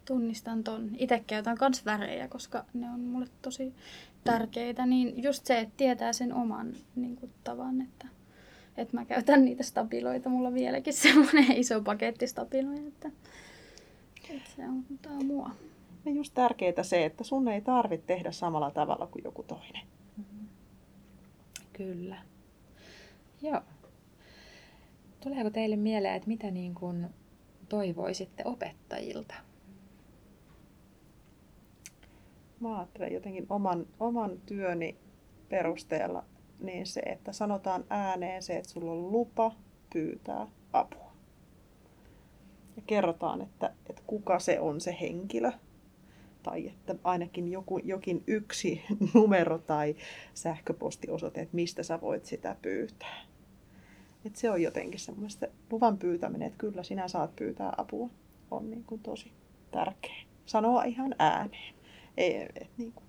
Tunnistan 0.05 0.63
ton. 0.63 0.89
Itse 0.97 1.23
käytän 1.27 1.57
myös 1.61 1.85
värejä, 1.85 2.27
koska 2.27 2.65
ne 2.73 2.89
on 2.89 2.99
mulle 2.99 3.27
tosi 3.41 3.73
tärkeitä. 4.23 4.85
Niin 4.85 5.23
just 5.23 5.45
se, 5.45 5.59
että 5.59 5.73
tietää 5.77 6.13
sen 6.13 6.33
oman 6.33 6.73
niin 6.95 7.15
kuin, 7.15 7.31
tavan, 7.43 7.81
että, 7.81 8.07
että 8.77 8.97
mä 8.97 9.05
käytän 9.05 9.45
niitä 9.45 9.63
stabiloita. 9.63 10.29
Mulla 10.29 10.47
on 10.47 10.53
vieläkin 10.53 10.93
semmoinen 10.93 11.51
iso 11.51 11.81
paketti 11.81 12.27
stabiloja, 12.27 12.87
että, 12.87 13.11
että 14.29 14.49
se 14.55 14.63
on, 14.63 15.25
mua. 15.25 15.51
Ja 16.05 16.11
just 16.11 16.33
tärkeää 16.33 16.83
se, 16.83 17.05
että 17.05 17.23
sun 17.23 17.47
ei 17.47 17.61
tarvitse 17.61 18.07
tehdä 18.07 18.31
samalla 18.31 18.71
tavalla 18.71 19.07
kuin 19.07 19.23
joku 19.23 19.43
toinen. 19.43 19.87
Kyllä. 21.73 22.17
Joo. 23.41 23.61
Tuleeko 25.19 25.49
teille 25.49 25.75
mieleen, 25.75 26.15
että 26.15 26.27
mitä 26.27 26.51
niin 26.51 26.75
kuin 26.75 27.07
toivoisitte 27.69 28.43
opettajilta? 28.45 29.33
Mä 32.59 32.77
ajattelen 32.77 33.13
jotenkin 33.13 33.45
oman, 33.49 33.85
oman 33.99 34.31
työni 34.45 34.97
perusteella 35.49 36.23
niin 36.59 36.87
se, 36.87 36.99
että 36.99 37.31
sanotaan 37.31 37.85
ääneen 37.89 38.43
se, 38.43 38.57
että 38.57 38.69
sulla 38.69 38.91
on 38.91 39.11
lupa 39.11 39.51
pyytää 39.93 40.47
apua. 40.73 41.11
Ja 42.75 42.81
kerrotaan, 42.87 43.41
että, 43.41 43.73
että 43.89 44.01
kuka 44.07 44.39
se 44.39 44.59
on 44.59 44.81
se 44.81 44.97
henkilö, 45.01 45.51
tai 46.43 46.67
että 46.67 46.95
ainakin 47.03 47.51
joku, 47.51 47.77
jokin 47.77 48.23
yksi 48.27 48.81
numero 49.13 49.57
tai 49.57 49.95
sähköpostiosoite, 50.33 51.41
että 51.41 51.55
mistä 51.55 51.83
sä 51.83 52.01
voit 52.01 52.25
sitä 52.25 52.55
pyytää. 52.61 53.21
Et 54.25 54.35
se 54.35 54.51
on 54.51 54.61
jotenkin 54.61 54.99
semmoista 54.99 55.47
luvan 55.71 55.97
pyytäminen, 55.97 56.47
että 56.47 56.57
kyllä 56.57 56.83
sinä 56.83 57.07
saat 57.07 57.35
pyytää 57.35 57.73
apua, 57.77 58.09
on 58.51 58.69
niin 58.69 58.83
kuin 58.83 59.01
tosi 59.01 59.31
tärkeä. 59.71 60.15
Sanoa 60.45 60.83
ihan 60.83 61.15
ääneen. 61.19 61.75
Ei, 62.17 62.47
et 62.55 62.69
niin 62.77 62.91
kuin, 62.91 63.06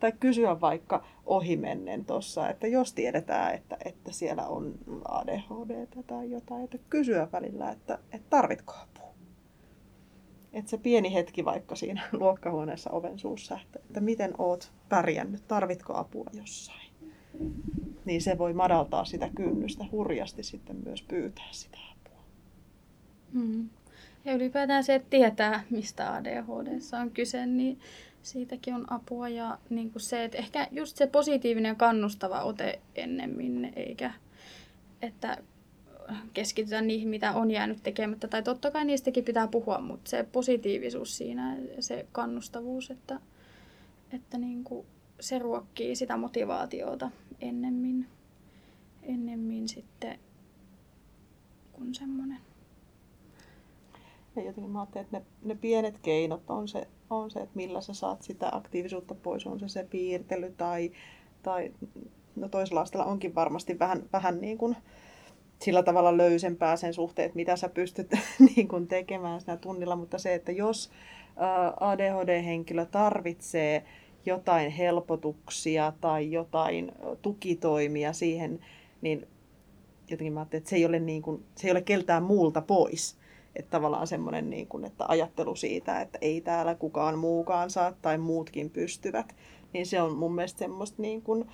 tai 0.00 0.12
kysyä 0.20 0.60
vaikka 0.60 1.04
ohimennen 1.26 2.04
tuossa, 2.04 2.48
että 2.48 2.66
jos 2.66 2.92
tiedetään, 2.92 3.54
että, 3.54 3.76
että 3.84 4.12
siellä 4.12 4.46
on 4.46 4.74
ADHD 5.08 5.86
tai 6.06 6.30
jotain, 6.30 6.64
että 6.64 6.78
kysyä 6.90 7.28
välillä, 7.32 7.70
että, 7.70 7.98
että 8.12 8.26
tarvitko 8.30 8.74
apua 8.82 9.08
että 10.52 10.70
se 10.70 10.78
pieni 10.78 11.14
hetki 11.14 11.44
vaikka 11.44 11.74
siinä 11.74 12.02
luokkahuoneessa 12.20 12.90
oven 12.90 13.18
suussa, 13.18 13.58
että, 13.60 13.78
että 13.78 14.00
miten 14.00 14.34
oot 14.38 14.72
pärjännyt, 14.88 15.48
tarvitko 15.48 15.96
apua 15.96 16.30
jossain. 16.32 16.88
Niin 18.04 18.22
se 18.22 18.38
voi 18.38 18.52
madaltaa 18.52 19.04
sitä 19.04 19.30
kynnystä 19.36 19.84
hurjasti 19.92 20.42
sitten 20.42 20.76
myös 20.84 21.02
pyytää 21.02 21.48
sitä 21.50 21.78
apua. 21.92 22.22
Mm. 23.32 23.68
Ja 24.24 24.34
ylipäätään 24.34 24.84
se, 24.84 24.94
että 24.94 25.10
tietää, 25.10 25.64
mistä 25.70 26.14
ADHD 26.14 26.78
on 27.00 27.10
kyse, 27.10 27.46
niin 27.46 27.78
siitäkin 28.22 28.74
on 28.74 28.92
apua. 28.92 29.28
Ja 29.28 29.58
niin 29.70 29.90
kuin 29.90 30.02
se, 30.02 30.24
että 30.24 30.38
ehkä 30.38 30.68
just 30.70 30.96
se 30.96 31.06
positiivinen 31.06 31.70
ja 31.70 31.74
kannustava 31.74 32.42
ote 32.42 32.80
ennemmin, 32.94 33.72
eikä 33.76 34.12
että 35.02 35.38
keskitytä 36.34 36.80
niihin, 36.80 37.08
mitä 37.08 37.32
on 37.32 37.50
jäänyt 37.50 37.82
tekemättä. 37.82 38.28
Tai 38.28 38.42
totta 38.42 38.70
kai 38.70 38.84
niistäkin 38.84 39.24
pitää 39.24 39.48
puhua, 39.48 39.80
mutta 39.80 40.10
se 40.10 40.26
positiivisuus 40.32 41.16
siinä 41.16 41.56
se 41.80 42.06
kannustavuus, 42.12 42.90
että, 42.90 43.20
että 44.12 44.38
niin 44.38 44.64
kuin 44.64 44.86
se 45.20 45.38
ruokkii 45.38 45.96
sitä 45.96 46.16
motivaatiota 46.16 47.10
ennemmin, 47.40 48.06
ennemmin 49.02 49.68
sitten 49.68 50.18
kuin 51.72 51.94
semmoinen. 51.94 52.38
Ja 54.36 54.42
jotenkin 54.42 54.70
mä 54.70 54.80
ajattelin, 54.80 55.04
että 55.04 55.18
ne, 55.18 55.24
ne 55.42 55.54
pienet 55.54 55.98
keinot 55.98 56.50
on 56.50 56.68
se, 56.68 56.88
on 57.10 57.30
se, 57.30 57.40
että 57.40 57.56
millä 57.56 57.80
sä 57.80 57.94
saat 57.94 58.22
sitä 58.22 58.48
aktiivisuutta 58.52 59.14
pois. 59.14 59.46
On 59.46 59.60
se 59.60 59.68
se 59.68 59.84
piirtely 59.84 60.54
tai, 60.56 60.90
tai 61.42 61.72
no 62.36 62.48
toisella 62.48 62.80
asteella 62.80 63.06
onkin 63.06 63.34
varmasti 63.34 63.78
vähän, 63.78 64.02
vähän 64.12 64.40
niin 64.40 64.58
kuin, 64.58 64.76
sillä 65.62 65.82
tavalla 65.82 66.16
löysempää 66.16 66.76
sen 66.76 66.94
suhteen, 66.94 67.26
että 67.26 67.36
mitä 67.36 67.56
sä 67.56 67.68
pystyt 67.68 68.10
niin 68.56 68.68
kuin 68.68 68.88
tekemään 68.88 69.40
siinä 69.40 69.56
tunnilla, 69.56 69.96
mutta 69.96 70.18
se, 70.18 70.34
että 70.34 70.52
jos 70.52 70.90
ADHD-henkilö 71.80 72.86
tarvitsee 72.86 73.84
jotain 74.26 74.70
helpotuksia 74.70 75.92
tai 76.00 76.32
jotain 76.32 76.92
tukitoimia 77.22 78.12
siihen, 78.12 78.60
niin 79.00 79.26
jotenkin 80.10 80.32
mä 80.32 80.42
että 80.42 80.70
se 80.70 80.76
ei 80.76 80.84
ole, 80.84 81.00
niin 81.00 81.22
kuin, 81.22 81.44
se 81.54 81.66
ei 81.66 81.70
ole 81.70 81.82
keltään 81.82 82.22
muulta 82.22 82.62
pois. 82.62 83.18
Että 83.56 83.70
tavallaan 83.70 84.06
semmoinen 84.06 84.50
niin 84.50 84.66
kuin, 84.66 84.84
että 84.84 85.04
ajattelu 85.08 85.56
siitä, 85.56 86.00
että 86.00 86.18
ei 86.20 86.40
täällä 86.40 86.74
kukaan 86.74 87.18
muukaan 87.18 87.70
saa 87.70 87.92
tai 87.92 88.18
muutkin 88.18 88.70
pystyvät, 88.70 89.36
niin 89.72 89.86
se 89.86 90.02
on 90.02 90.16
mun 90.16 90.34
mielestä 90.34 90.58
semmoista 90.58 91.02
niin 91.02 91.22
kuin, 91.22 91.44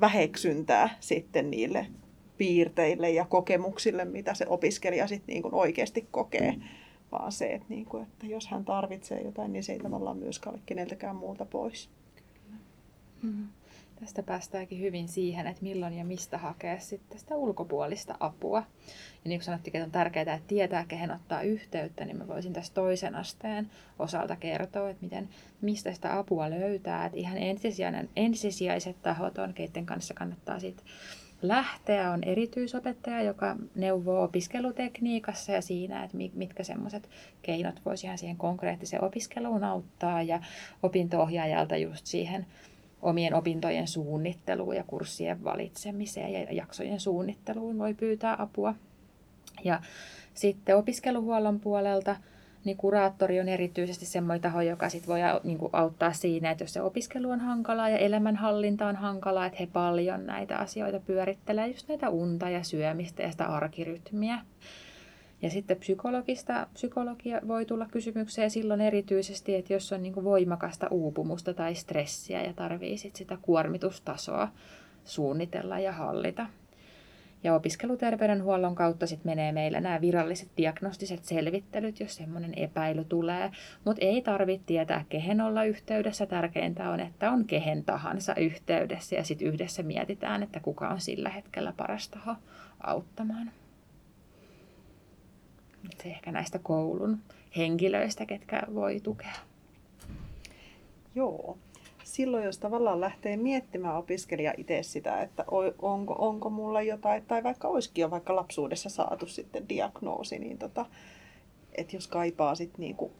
väheksyntää 0.00 0.96
sitten 1.00 1.50
niille 1.50 1.86
piirteille 2.36 3.10
ja 3.10 3.24
kokemuksille, 3.24 4.04
mitä 4.04 4.34
se 4.34 4.46
opiskelija 4.48 5.06
sitten 5.06 5.32
niin 5.34 5.54
oikeasti 5.54 6.08
kokee. 6.10 6.56
Vaan 7.12 7.32
se, 7.32 7.46
että, 7.46 7.66
niin 7.68 7.84
kuin, 7.84 8.02
että 8.02 8.26
jos 8.26 8.48
hän 8.48 8.64
tarvitsee 8.64 9.20
jotain, 9.20 9.52
niin 9.52 9.64
se 9.64 9.72
ei 9.72 9.78
tavallaan 9.78 10.16
myöskään 10.16 10.54
ole 10.54 10.62
keneltäkään 10.66 11.16
muulta 11.16 11.44
pois. 11.44 11.90
Kyllä. 12.14 12.56
Mm-hmm. 13.22 13.48
Tästä 14.00 14.22
päästäänkin 14.22 14.80
hyvin 14.80 15.08
siihen, 15.08 15.46
että 15.46 15.62
milloin 15.62 15.94
ja 15.94 16.04
mistä 16.04 16.38
hakea 16.38 16.78
sitten 16.78 17.18
sitä 17.18 17.36
ulkopuolista 17.36 18.16
apua. 18.20 18.58
Ja 19.24 19.28
niin 19.28 19.38
kuin 19.38 19.44
sanottiin, 19.44 19.76
että 19.76 19.84
on 19.84 19.90
tärkeää, 19.90 20.34
että 20.34 20.48
tietää, 20.48 20.84
kehen 20.88 21.10
ottaa 21.10 21.42
yhteyttä, 21.42 22.04
niin 22.04 22.16
mä 22.16 22.28
voisin 22.28 22.52
tässä 22.52 22.74
toisen 22.74 23.14
asteen 23.14 23.70
osalta 23.98 24.36
kertoa, 24.36 24.90
että 24.90 25.04
miten, 25.04 25.28
mistä 25.60 25.92
sitä 25.92 26.18
apua 26.18 26.50
löytää. 26.50 27.06
Että 27.06 27.18
ihan 27.18 27.38
ensisijaiset 28.16 29.02
tahot 29.02 29.38
on, 29.38 29.54
keiden 29.54 29.86
kanssa 29.86 30.14
kannattaa 30.14 30.60
sitten 30.60 30.86
lähteä 31.42 32.10
on 32.10 32.24
erityisopettaja, 32.24 33.22
joka 33.22 33.56
neuvoo 33.74 34.22
opiskelutekniikassa 34.22 35.52
ja 35.52 35.62
siinä, 35.62 36.04
että 36.04 36.16
mitkä 36.34 36.64
semmoiset 36.64 37.08
keinot 37.42 37.80
voisivat 37.84 38.20
siihen 38.20 38.36
konkreettiseen 38.36 39.04
opiskeluun 39.04 39.64
auttaa 39.64 40.22
ja 40.22 40.40
opinto-ohjaajalta 40.82 41.76
just 41.76 42.06
siihen 42.06 42.46
omien 43.06 43.34
opintojen 43.34 43.88
suunnitteluun 43.88 44.76
ja 44.76 44.84
kurssien 44.86 45.44
valitsemiseen 45.44 46.32
ja 46.32 46.52
jaksojen 46.52 47.00
suunnitteluun 47.00 47.78
voi 47.78 47.94
pyytää 47.94 48.36
apua. 48.38 48.74
Ja 49.64 49.80
sitten 50.34 50.76
opiskeluhuollon 50.76 51.60
puolelta– 51.60 52.16
niin 52.66 52.76
kuraattori 52.76 53.40
on 53.40 53.48
erityisesti 53.48 54.06
semmoinen 54.06 54.42
taho, 54.42 54.60
joka 54.60 54.88
sit 54.88 55.08
voi 55.08 55.20
niin 55.44 55.58
kuin 55.58 55.70
auttaa 55.72 56.12
siinä, 56.12 56.50
että 56.50 56.64
jos 56.64 56.72
se 56.72 56.82
opiskelu 56.82 57.30
on 57.30 57.40
hankalaa 57.40 57.88
ja 57.88 57.98
elämänhallinta 57.98 58.86
on 58.86 58.96
hankalaa, 58.96 59.46
että 59.46 59.58
he 59.60 59.68
paljon 59.72 60.26
näitä 60.26 60.56
asioita 60.56 61.00
pyörittelee, 61.00 61.68
just 61.68 61.88
näitä 61.88 62.08
unta 62.08 62.50
ja 62.50 62.62
syömistä 62.62 63.22
ja 63.22 63.30
sitä 63.30 63.44
arkirytmiä. 63.44 64.38
Ja 65.46 65.50
sitten 65.50 65.76
psykologista, 65.76 66.66
psykologia 66.72 67.40
voi 67.48 67.66
tulla 67.66 67.86
kysymykseen 67.92 68.50
silloin 68.50 68.80
erityisesti, 68.80 69.54
että 69.54 69.72
jos 69.72 69.92
on 69.92 70.02
niin 70.02 70.12
kuin 70.12 70.24
voimakasta 70.24 70.88
uupumusta 70.90 71.54
tai 71.54 71.74
stressiä 71.74 72.42
ja 72.42 72.52
tarvii 72.52 72.98
sit 72.98 73.16
sitä 73.16 73.38
kuormitustasoa 73.42 74.48
suunnitella 75.04 75.78
ja 75.78 75.92
hallita. 75.92 76.46
Ja 77.44 77.54
opiskeluterveydenhuollon 77.54 78.74
kautta 78.74 79.06
sitten 79.06 79.30
menee 79.30 79.52
meillä 79.52 79.80
nämä 79.80 80.00
viralliset 80.00 80.48
diagnostiset 80.56 81.24
selvittelyt, 81.24 82.00
jos 82.00 82.16
semmoinen 82.16 82.52
epäily 82.56 83.04
tulee. 83.04 83.50
Mutta 83.84 84.04
ei 84.04 84.22
tarvitse 84.22 84.66
tietää, 84.66 85.04
kehen 85.08 85.40
olla 85.40 85.64
yhteydessä. 85.64 86.26
Tärkeintä 86.26 86.90
on, 86.90 87.00
että 87.00 87.30
on 87.30 87.44
kehen 87.44 87.84
tahansa 87.84 88.34
yhteydessä 88.34 89.16
ja 89.16 89.24
sitten 89.24 89.48
yhdessä 89.48 89.82
mietitään, 89.82 90.42
että 90.42 90.60
kuka 90.60 90.88
on 90.88 91.00
sillä 91.00 91.28
hetkellä 91.28 91.72
paras 91.76 92.08
taho 92.08 92.34
auttamaan. 92.80 93.50
Se 96.02 96.08
ehkä 96.08 96.32
näistä 96.32 96.58
koulun 96.58 97.18
henkilöistä, 97.56 98.26
ketkä 98.26 98.62
voi 98.74 99.00
tukea. 99.00 99.34
Joo 101.14 101.56
silloin, 102.06 102.44
jos 102.44 102.58
tavallaan 102.58 103.00
lähtee 103.00 103.36
miettimään 103.36 103.96
opiskelija 103.96 104.54
itse 104.56 104.82
sitä, 104.82 105.22
että 105.22 105.44
onko, 105.82 106.14
onko 106.18 106.50
mulla 106.50 106.82
jotain, 106.82 107.24
tai 107.26 107.42
vaikka 107.42 107.68
olisikin 107.68 108.02
jo 108.02 108.10
vaikka 108.10 108.36
lapsuudessa 108.36 108.88
saatu 108.88 109.26
sitten 109.26 109.68
diagnoosi, 109.68 110.38
niin 110.38 110.58
tota, 110.58 110.86
että 111.74 111.96
jos 111.96 112.08
kaipaa 112.08 112.54
sitten 112.54 112.80
niinku 112.80 113.12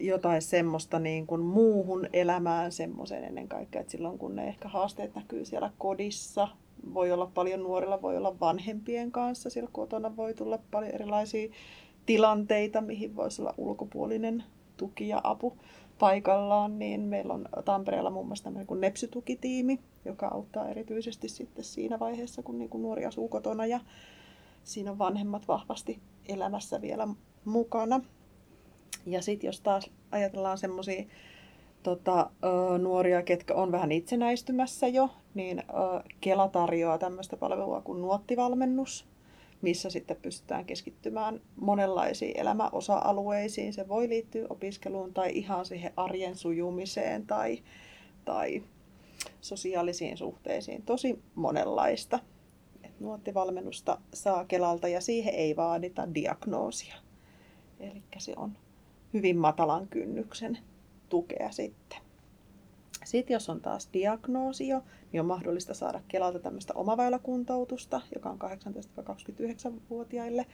jotain 0.00 0.42
semmoista 0.42 0.98
niin 0.98 1.40
muuhun 1.40 2.08
elämään 2.12 2.72
semmoisen 2.72 3.24
ennen 3.24 3.48
kaikkea, 3.48 3.80
että 3.80 3.90
silloin 3.90 4.18
kun 4.18 4.36
ne 4.36 4.48
ehkä 4.48 4.68
haasteet 4.68 5.14
näkyy 5.14 5.44
siellä 5.44 5.70
kodissa, 5.78 6.48
voi 6.94 7.12
olla 7.12 7.30
paljon 7.34 7.62
nuorilla, 7.62 8.02
voi 8.02 8.16
olla 8.16 8.40
vanhempien 8.40 9.12
kanssa, 9.12 9.50
siellä 9.50 9.70
kotona 9.72 10.16
voi 10.16 10.34
tulla 10.34 10.58
paljon 10.70 10.94
erilaisia 10.94 11.52
tilanteita, 12.06 12.80
mihin 12.80 13.16
voisi 13.16 13.42
olla 13.42 13.54
ulkopuolinen 13.56 14.44
tuki 14.76 15.08
ja 15.08 15.20
apu 15.24 15.56
paikallaan, 15.98 16.78
niin 16.78 17.00
meillä 17.00 17.34
on 17.34 17.48
Tampereella 17.64 18.10
muun 18.10 18.26
muassa 18.26 18.44
tämmöinen 18.44 18.66
kuin 18.66 18.80
nepsytukitiimi, 18.80 19.78
joka 20.04 20.28
auttaa 20.28 20.68
erityisesti 20.68 21.28
sitten 21.28 21.64
siinä 21.64 21.98
vaiheessa, 21.98 22.42
kun 22.42 22.58
niin 22.58 22.68
kuin 22.68 22.82
nuori 22.82 23.06
asuu 23.06 23.28
kotona 23.28 23.66
ja 23.66 23.80
siinä 24.64 24.90
on 24.90 24.98
vanhemmat 24.98 25.48
vahvasti 25.48 26.00
elämässä 26.28 26.80
vielä 26.80 27.08
mukana. 27.44 28.00
Ja 29.06 29.22
sitten 29.22 29.48
jos 29.48 29.60
taas 29.60 29.90
ajatellaan 30.10 30.58
semmoisia 30.58 31.04
tota, 31.82 32.30
nuoria, 32.78 33.22
ketkä 33.22 33.54
on 33.54 33.72
vähän 33.72 33.92
itsenäistymässä 33.92 34.88
jo, 34.88 35.10
niin 35.34 35.62
Kela 36.20 36.48
tarjoaa 36.48 36.98
tämmöistä 36.98 37.36
palvelua 37.36 37.80
kuin 37.80 38.00
nuottivalmennus, 38.00 39.11
missä 39.62 39.90
sitten 39.90 40.16
pystytään 40.22 40.64
keskittymään 40.64 41.40
monenlaisiin 41.56 42.40
elämäosa-alueisiin. 42.40 43.72
Se 43.72 43.88
voi 43.88 44.08
liittyä 44.08 44.46
opiskeluun 44.50 45.14
tai 45.14 45.30
ihan 45.34 45.64
siihen 45.64 45.92
arjen 45.96 46.36
sujumiseen 46.36 47.26
tai, 47.26 47.62
tai 48.24 48.62
sosiaalisiin 49.40 50.16
suhteisiin. 50.16 50.82
Tosi 50.82 51.22
monenlaista. 51.34 52.18
Et 52.84 53.00
nuottivalmennusta 53.00 53.98
saa 54.14 54.44
Kelalta 54.44 54.88
ja 54.88 55.00
siihen 55.00 55.34
ei 55.34 55.56
vaadita 55.56 56.14
diagnoosia. 56.14 56.94
Eli 57.80 58.02
se 58.18 58.32
on 58.36 58.58
hyvin 59.12 59.36
matalan 59.36 59.88
kynnyksen 59.88 60.58
tukea 61.08 61.50
sitten. 61.50 62.01
Sitten 63.04 63.34
jos 63.34 63.50
on 63.50 63.60
taas 63.60 63.88
diagnoosi 63.92 64.68
jo, 64.68 64.82
niin 65.12 65.20
on 65.20 65.26
mahdollista 65.26 65.74
saada 65.74 66.00
Kelalta 66.08 66.38
tämmöistä 66.38 66.74
omaväyläkuntoutusta, 66.74 68.00
joka 68.14 68.30
on 68.30 68.38
18-29-vuotiaille 68.42 70.46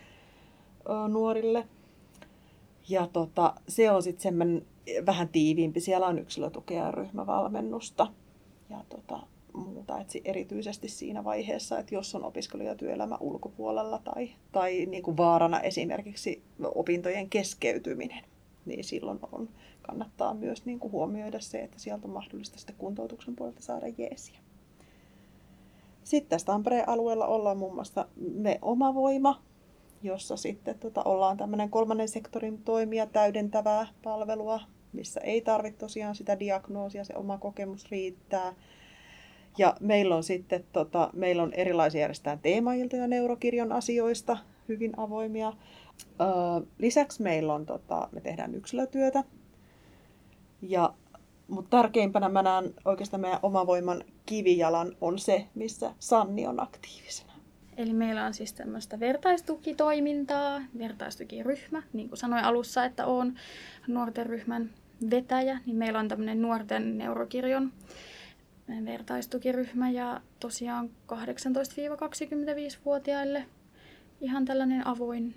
nuorille. 1.09 1.69
Ja 2.89 3.09
tota, 3.13 3.55
se 3.69 3.91
on 3.91 4.03
sitten 4.03 4.63
vähän 5.07 5.29
tiiviimpi. 5.29 5.81
Siellä 5.81 6.07
on 6.07 6.19
yksilötukea 6.19 6.85
ja 6.85 6.91
ryhmävalmennusta 6.91 8.07
ja 8.71 8.85
tota, 8.89 9.21
muuta. 9.53 10.01
Et 10.01 10.09
erityisesti 10.25 10.89
siinä 10.89 11.25
vaiheessa, 11.25 11.79
että 11.79 11.95
jos 11.95 12.15
on 12.15 12.25
opiskelu- 12.25 12.63
ja 12.63 12.75
työelämä 12.75 13.17
ulkopuolella 13.21 13.99
tai, 13.99 14.31
tai 14.53 14.87
niin 14.87 15.03
kuin 15.03 15.17
vaarana 15.17 15.61
esimerkiksi 15.61 16.43
opintojen 16.75 17.31
keskeytyminen, 17.31 18.25
niin 18.69 18.85
silloin 18.85 19.19
on 19.33 19.49
kannattaa 19.83 20.35
myös 20.35 20.65
niin 20.67 20.79
kuin 20.79 20.93
huomioida 20.93 21.41
se, 21.41 21.59
että 21.61 21.79
sieltä 21.79 22.07
on 22.07 22.15
mahdollista 22.15 22.59
sitten 22.59 22.77
kuntoutuksen 22.77 23.37
puolelta 23.37 23.63
saada 23.63 23.87
jeesiä. 23.99 24.39
Sitten 26.05 26.31
tässä 26.31 26.47
Tampereen 26.47 26.89
alueella 26.89 27.27
ollaan 27.27 27.59
muun 27.59 27.75
muassa 27.75 28.09
Me 28.17 28.59
Oma 28.63 28.95
Voima, 28.95 29.43
jossa 30.03 30.37
sitten 30.37 30.79
tota, 30.79 31.03
ollaan 31.05 31.37
tämmöinen 31.37 31.71
kolmannen 31.71 32.09
sektorin 32.09 32.63
toimija 32.63 33.07
täydentävää 33.07 33.87
palvelua, 34.03 34.61
missä 34.93 35.21
ei 35.21 35.41
tarvitse 35.41 35.79
tosiaan 35.79 36.15
sitä 36.15 36.39
diagnoosia, 36.39 37.05
se 37.05 37.15
oma 37.17 37.39
kokemus 37.39 37.91
riittää. 37.91 38.55
Ja 39.59 39.75
meillä 39.81 40.17
on 40.17 40.23
sitten 40.23 40.65
tota, 40.73 41.11
meillä 41.13 41.43
on 41.43 41.53
erilaisia 41.53 42.01
järjestetään 42.01 42.39
teemailtoja 42.39 43.07
neurokirjon 43.07 43.73
asioista, 43.73 44.39
hyvin 44.69 44.93
avoimia. 44.97 45.53
Lisäksi 46.79 47.23
meillä 47.23 47.55
on, 47.55 47.67
tota, 47.67 48.09
me 48.13 48.21
tehdään 48.21 48.55
yksilötyötä, 48.55 49.25
ja, 50.63 50.95
mutta 51.49 51.77
tärkeimpänä 51.77 52.29
mä 52.29 52.43
näen 52.43 52.75
oikeastaan 52.85 53.21
meidän 53.21 53.39
omavoiman 53.43 54.05
kivijalan 54.27 54.97
on 55.01 55.19
se, 55.19 55.47
missä 55.55 55.95
Sanni 55.99 56.47
on 56.47 56.63
aktiivisena. 56.63 57.33
Eli 57.77 57.93
meillä 57.93 58.27
on 58.27 58.35
siis 58.35 58.53
tämmöistä 58.53 59.01
vertaistukitoimintaa, 59.01 60.61
vertaistukiryhmä, 60.79 61.83
niin 61.93 62.09
kuin 62.09 62.19
sanoin 62.19 62.45
alussa, 62.45 62.85
että 62.85 63.07
on 63.07 63.35
nuorten 63.87 64.27
ryhmän 64.27 64.71
vetäjä, 65.11 65.61
niin 65.67 65.77
meillä 65.77 65.99
on 65.99 66.09
tämmöinen 66.09 66.43
nuorten 66.43 66.99
neurokirjon 66.99 67.73
vertaistukiryhmä 68.85 69.91
ja 69.91 70.21
tosiaan 70.41 70.91
18-25-vuotiaille 71.13 73.45
ihan 74.21 74.45
tällainen 74.45 74.87
avoin, 74.87 75.35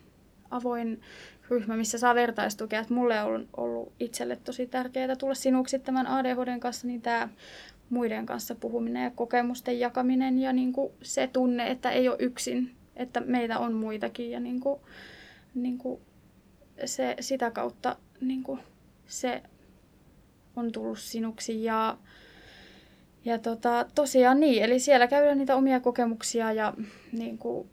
avoin 0.51 1.01
ryhmä, 1.49 1.77
missä 1.77 1.97
saa 1.97 2.15
vertaistukea. 2.15 2.81
Että 2.81 2.93
mulle 2.93 3.23
on 3.23 3.47
ollut 3.57 3.93
itselle 3.99 4.35
tosi 4.35 4.67
tärkeää 4.67 5.15
tulla 5.15 5.33
sinuksi 5.33 5.79
tämän 5.79 6.07
ADHDn 6.07 6.59
kanssa, 6.59 6.87
niin 6.87 7.01
tämä 7.01 7.29
muiden 7.89 8.25
kanssa 8.25 8.55
puhuminen 8.55 9.03
ja 9.03 9.11
kokemusten 9.11 9.79
jakaminen 9.79 10.39
ja 10.39 10.53
niin 10.53 10.73
kuin 10.73 10.93
se 11.01 11.29
tunne, 11.33 11.71
että 11.71 11.91
ei 11.91 12.09
ole 12.09 12.17
yksin, 12.19 12.75
että 12.95 13.19
meitä 13.19 13.59
on 13.59 13.73
muitakin 13.73 14.31
ja 14.31 14.39
niin 14.39 14.59
kuin, 14.59 14.79
niin 15.55 15.77
kuin 15.77 16.01
se, 16.85 17.15
sitä 17.19 17.51
kautta 17.51 17.95
niin 18.21 18.43
kuin 18.43 18.59
se 19.07 19.43
on 20.55 20.71
tullut 20.71 20.99
sinuksi 20.99 21.63
ja, 21.63 21.97
ja 23.25 23.39
tota, 23.39 23.85
tosiaan 23.95 24.39
niin, 24.39 24.63
eli 24.63 24.79
siellä 24.79 25.07
käydään 25.07 25.37
niitä 25.37 25.55
omia 25.55 25.79
kokemuksia 25.79 26.51
ja 26.51 26.73
niin 27.11 27.37
kuin, 27.37 27.69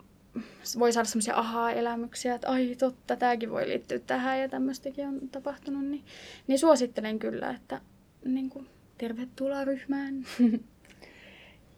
voi 0.79 0.93
saada 0.93 1.09
semmoisia 1.09 1.37
ahaa-elämyksiä, 1.37 2.35
että 2.35 2.49
ai 2.49 2.77
totta, 2.79 3.17
tämäkin 3.17 3.51
voi 3.51 3.69
liittyä 3.69 3.99
tähän 3.99 4.41
ja 4.41 4.49
tämmöistäkin 4.49 5.09
on 5.09 5.21
tapahtunut, 5.33 5.85
niin, 5.85 6.05
niin 6.47 6.59
suosittelen 6.59 7.19
kyllä, 7.19 7.51
että 7.51 7.81
niin 8.25 8.51
kuin, 8.51 8.67
tervetuloa 8.99 9.65
ryhmään. 9.65 10.15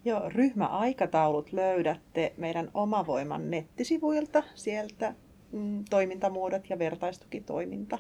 Joo, 0.05 0.29
ryhmäaikataulut 0.29 1.53
löydätte 1.53 2.33
meidän 2.37 2.71
Omavoiman 2.75 3.51
nettisivuilta, 3.51 4.43
sieltä 4.55 5.15
mm, 5.53 5.85
toimintamuodot 5.91 6.71
ja 6.71 6.79
vertaistukitoiminta 6.79 7.99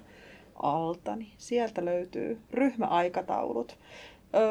alta. 0.62 1.16
Niin 1.16 1.32
sieltä 1.38 1.84
löytyy 1.84 2.40
ryhmäaikataulut. 2.50 3.78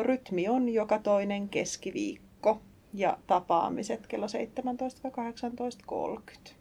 Rytmi 0.04 0.48
on 0.48 0.70
joka 0.70 1.00
toinen 1.00 1.50
keskiviikko 1.50 2.62
ja 2.94 3.18
tapaamiset 3.28 4.08
kello 4.08 4.26
17-18.30. 4.26 6.54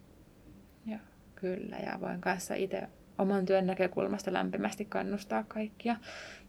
Joo, 0.85 0.99
kyllä. 1.35 1.77
Ja 1.77 2.01
voin 2.01 2.21
kanssa 2.21 2.55
itse 2.55 2.87
oman 3.17 3.45
työn 3.45 3.67
näkökulmasta 3.67 4.33
lämpimästi 4.33 4.85
kannustaa 4.85 5.43
kaikkia 5.43 5.95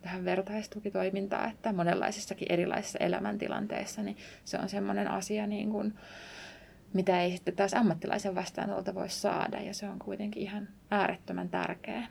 tähän 0.03 0.25
vertaistukitoimintaan, 0.25 1.51
että 1.51 1.73
monenlaisissakin 1.73 2.53
erilaisissa 2.53 2.99
elämäntilanteissa 2.99 4.03
niin 4.03 4.16
se 4.45 4.59
on 4.59 4.69
semmoinen 4.69 5.09
asia, 5.09 5.47
niin 5.47 5.71
kuin, 5.71 5.95
mitä 6.93 7.23
ei 7.23 7.31
sitten 7.31 7.57
taas 7.57 7.75
ammattilaisen 7.75 8.35
vastaanolta 8.35 8.95
voi 8.95 9.09
saada, 9.09 9.61
ja 9.61 9.75
se 9.75 9.88
on 9.88 9.99
kuitenkin 9.99 10.43
ihan 10.43 10.69
äärettömän 10.90 11.49
tärkeää 11.49 12.07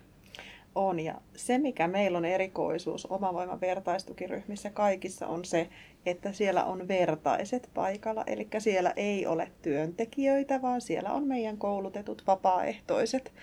on. 0.76 1.00
Ja 1.00 1.22
se, 1.36 1.58
mikä 1.58 1.88
meillä 1.88 2.18
on 2.18 2.26
erikoisuus 2.26 3.06
omavoiman 3.06 3.62
vertaistukiryhmissä 3.62 4.70
kaikissa, 4.70 5.28
on 5.28 5.46
se, 5.46 5.70
että 6.06 6.32
siellä 6.32 6.66
on 6.66 6.88
vertaiset 6.88 7.70
paikalla. 7.74 8.24
Eli 8.28 8.48
siellä 8.60 8.94
ei 8.96 9.26
ole 9.26 9.52
työntekijöitä, 9.62 10.62
vaan 10.62 10.82
siellä 10.82 11.12
on 11.12 11.28
meidän 11.28 11.58
koulutetut 11.58 12.24
vapaaehtoiset 12.28 13.34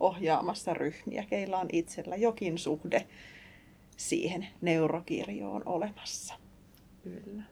ohjaamassa 0.00 0.74
ryhmiä, 0.74 1.24
keillä 1.30 1.58
on 1.58 1.68
itsellä 1.72 2.16
jokin 2.16 2.58
suhde 2.58 3.06
siihen 3.96 4.46
neurokirjoon 4.60 5.62
olemassa. 5.66 6.34
Kyllä. 7.02 7.42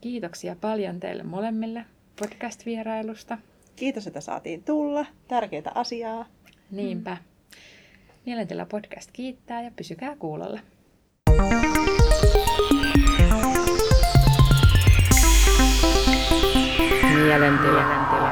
Kiitoksia 0.00 0.56
paljon 0.60 1.00
teille 1.00 1.22
molemmille 1.22 1.84
podcast-vierailusta. 2.20 3.38
Kiitos, 3.76 4.06
että 4.06 4.20
saatiin 4.20 4.62
tulla. 4.62 5.06
Tärkeää 5.28 5.72
asiaa. 5.74 6.26
Niinpä. 6.70 7.10
Mm. 7.10 7.33
Mielentila 8.26 8.66
podcast 8.66 9.10
kiittää 9.12 9.62
ja 9.62 9.70
pysykää 9.76 10.16
kuulolla. 10.16 10.60
Mielentila. 17.14 18.23